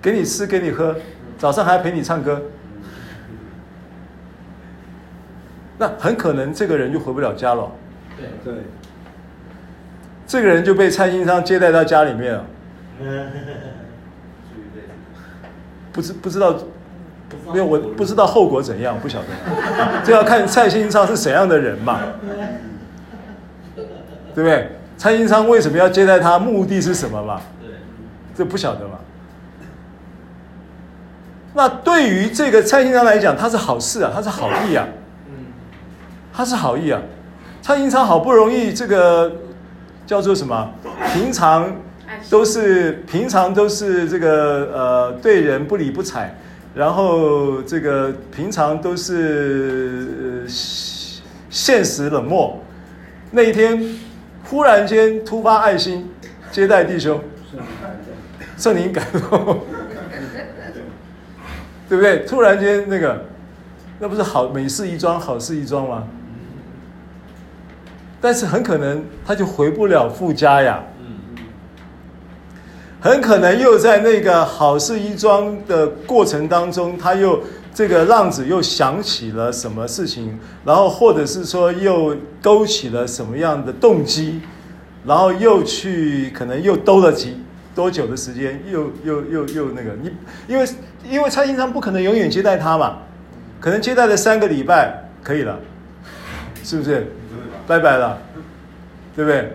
[0.00, 0.94] 给你吃，给你喝，
[1.38, 2.40] 早上还要陪你唱歌。
[5.78, 7.72] 那很可能这个人就回不了家了。
[8.16, 8.62] 对对，
[10.24, 12.44] 这个人就被蔡新昌接待到家里面了。
[15.94, 16.54] 不知不知道，
[17.52, 19.26] 没有我不知道后果怎样，不晓得。
[20.04, 22.00] 这要看蔡新昌是怎样的人嘛，
[24.34, 24.72] 对不对？
[24.98, 26.38] 蔡新昌为什么要接待他？
[26.38, 27.40] 目的是什么嘛？
[28.36, 28.98] 这不晓得嘛。
[31.54, 34.84] 那对于这个蔡新昌来讲，他是好事啊，他是好意啊，
[36.32, 37.00] 他是好意啊。
[37.62, 39.32] 蔡新昌好不容易这个
[40.04, 40.68] 叫做什么？
[41.12, 41.72] 平常
[42.30, 46.34] 都是平常都是这个呃对人不理不睬，
[46.74, 50.48] 然后这个平常都是呃
[51.50, 52.58] 现实冷漠。
[53.30, 53.84] 那一天
[54.44, 56.10] 忽然间突发爱心，
[56.50, 57.20] 接待弟兄，
[58.56, 59.60] 圣灵感动。
[61.86, 62.20] 对不对？
[62.20, 63.26] 突然间那个，
[63.98, 66.04] 那不是好美事一桩，好事一桩吗？
[68.22, 70.82] 但是很可能他就回不了富家呀。
[73.04, 77.38] 很可能又在那个好事一桩的过程当中，他又
[77.74, 84.40] 这个浪子又想起了什么事情，然后或者是说又勾起了什么样的动机，
[85.04, 87.36] 然后又去可能又兜了几
[87.74, 90.10] 多久的时间，又又又又那个你
[90.48, 90.66] 因为。
[91.06, 93.00] 因为蔡英昌不可能永远接待他嘛，
[93.60, 95.58] 可能接待了三个礼拜可以了，
[96.62, 97.06] 是不是？
[97.66, 98.18] 拜拜了，
[99.14, 99.52] 对不对？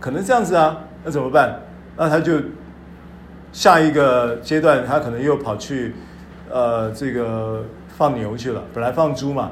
[0.00, 1.60] 可能这样子啊，那怎么办？
[1.96, 2.32] 那他就
[3.52, 5.94] 下一个阶段，他可能又跑去
[6.50, 7.64] 呃这个
[7.96, 8.62] 放牛去了。
[8.72, 9.50] 本来放猪嘛，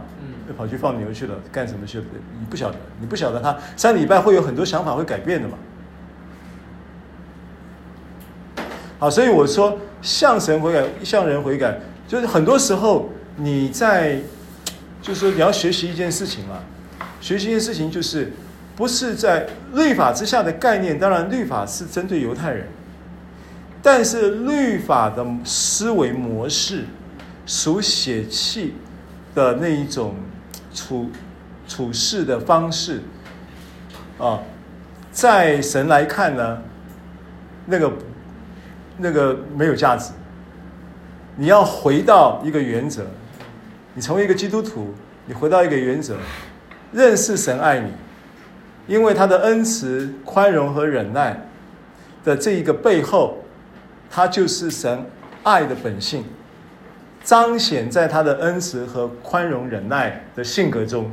[0.48, 2.04] 又跑去放牛去了，干什么去了？
[2.38, 5.58] 你不晓得，你不晓得他三礼拜会有很多想法会改变的嘛。
[8.98, 9.78] 好，所以我说。
[10.00, 11.76] 向神悔改，向人悔改，
[12.06, 14.16] 就是很多时候你在，
[15.02, 16.60] 就是说你要学习一件事情嘛，
[17.20, 18.32] 学习一件事情就是
[18.76, 20.96] 不是在律法之下的概念。
[20.96, 22.68] 当然，律法是针对犹太人，
[23.82, 26.84] 但是律法的思维模式，
[27.46, 28.74] 属血气
[29.34, 30.14] 的那一种
[30.74, 31.10] 处
[31.66, 33.02] 处事的方式，
[34.18, 34.40] 啊，
[35.10, 36.62] 在神来看呢，
[37.66, 37.92] 那个。
[39.00, 40.10] 那个没有价值。
[41.36, 43.06] 你要回到一个原则，
[43.94, 44.92] 你成为一个基督徒，
[45.24, 46.16] 你回到一个原则，
[46.90, 47.92] 认识神爱你，
[48.88, 51.40] 因为他的恩慈、宽容和忍耐
[52.24, 53.38] 的这一个背后，
[54.10, 55.04] 他就是神
[55.42, 56.24] 爱的本性，
[57.22, 61.10] 彰显在他的恩慈和宽容忍耐的性格中。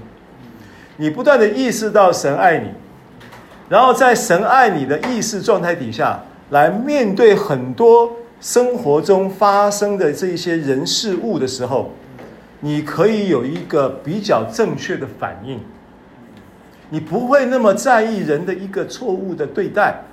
[0.98, 2.70] 你不断的意识到神爱你，
[3.70, 6.24] 然后在神爱你的意识状态底下。
[6.52, 11.92] 来面对很多生活中发生的这些人事物的时候，
[12.60, 15.60] 你可以有一个比较正确的反应，
[16.92, 20.04] 你不会那么在意人的一个错误的对待，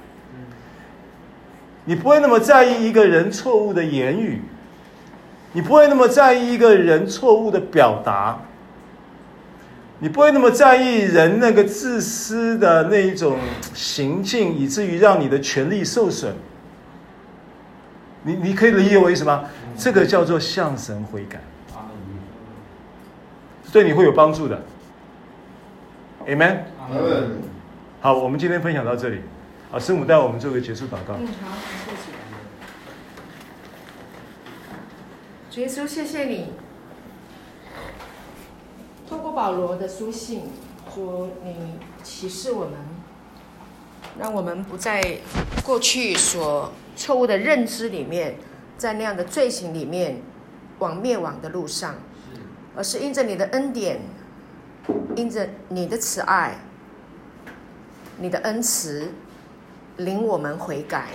[1.84, 4.40] 你不会那么在意一个人错误的言语，
[5.52, 8.38] 你不会那么在意一个人错误的表达。
[9.98, 13.38] 你不会那么在意人那个自私的那一种
[13.72, 16.34] 行径，以至于让你的权利受损。
[18.24, 19.44] 你你可以理解我意思吗？
[19.76, 21.40] 这个叫做向神悔改，
[23.72, 24.60] 对你会有帮助的。
[26.26, 26.58] Amen。
[28.00, 29.20] 好，我们今天分享到这里。
[29.72, 31.14] 好，师母带我们做个结束祷告。
[31.18, 31.56] 嗯，好，
[31.86, 32.12] 谢谢。
[35.50, 36.52] 主耶稣，谢谢你。
[39.08, 40.42] 透过保罗的书信，
[40.94, 42.74] 说你启示我们，
[44.18, 45.00] 让我们不在
[45.64, 48.34] 过去所错误的认知里面，
[48.76, 50.20] 在那样的罪行里面
[50.80, 51.94] 往灭亡的路上，
[52.76, 54.02] 而是因着你的恩典，
[55.16, 56.58] 因着你的慈爱，
[58.18, 59.10] 你的恩慈，
[60.04, 61.08] 领我们悔改。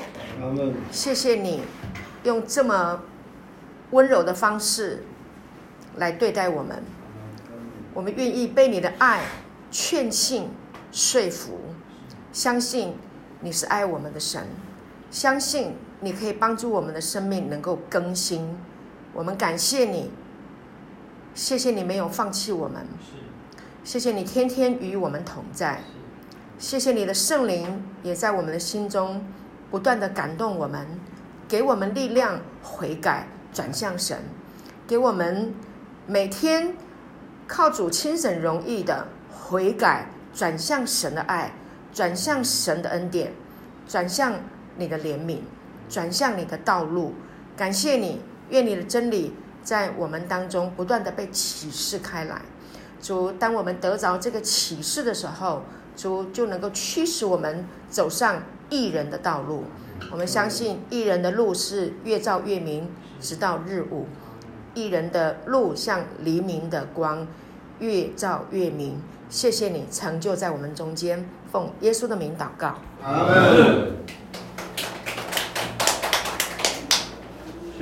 [0.91, 1.61] 谢谢你
[2.23, 3.01] 用这么
[3.91, 5.03] 温柔的方式
[5.95, 6.83] 来对待我们。
[7.93, 9.23] 我们愿意被你的爱
[9.71, 10.49] 劝信、
[10.91, 11.59] 说服，
[12.31, 12.95] 相信
[13.41, 14.45] 你是爱我们的神，
[15.09, 18.55] 相信你可以帮助我们的生命能够更新。
[19.13, 20.11] 我们感谢你，
[21.33, 22.85] 谢谢你没有放弃我们，
[23.83, 25.81] 谢谢你天天与我们同在，
[26.59, 29.23] 谢谢你的圣灵也在我们的心中
[29.69, 30.87] 不断地感动我们，
[31.47, 34.17] 给我们力量悔改转向神，
[34.87, 35.53] 给我们
[36.07, 36.75] 每天
[37.47, 41.53] 靠主亲神容易的悔改转向神的爱，
[41.93, 43.33] 转向神的恩典，
[43.87, 44.33] 转向
[44.77, 45.39] 你的怜悯，
[45.87, 47.13] 转向你的道路。
[47.55, 48.21] 感谢你。
[48.49, 52.41] 愿你的真理在我们当中不断的被启示开来，
[53.01, 55.63] 主，当我们得着这个启示的时候，
[55.97, 59.65] 主就能够驱使我们走上艺人的道路。
[60.11, 62.89] 我们相信艺人的路是越照越明，
[63.19, 64.05] 直到日午；
[64.75, 67.27] 艺人的路像黎明的光，
[67.79, 69.01] 越照越明。
[69.27, 72.75] 谢谢你成就在我们中间，奉耶稣的名祷告。
[73.03, 73.25] 阿。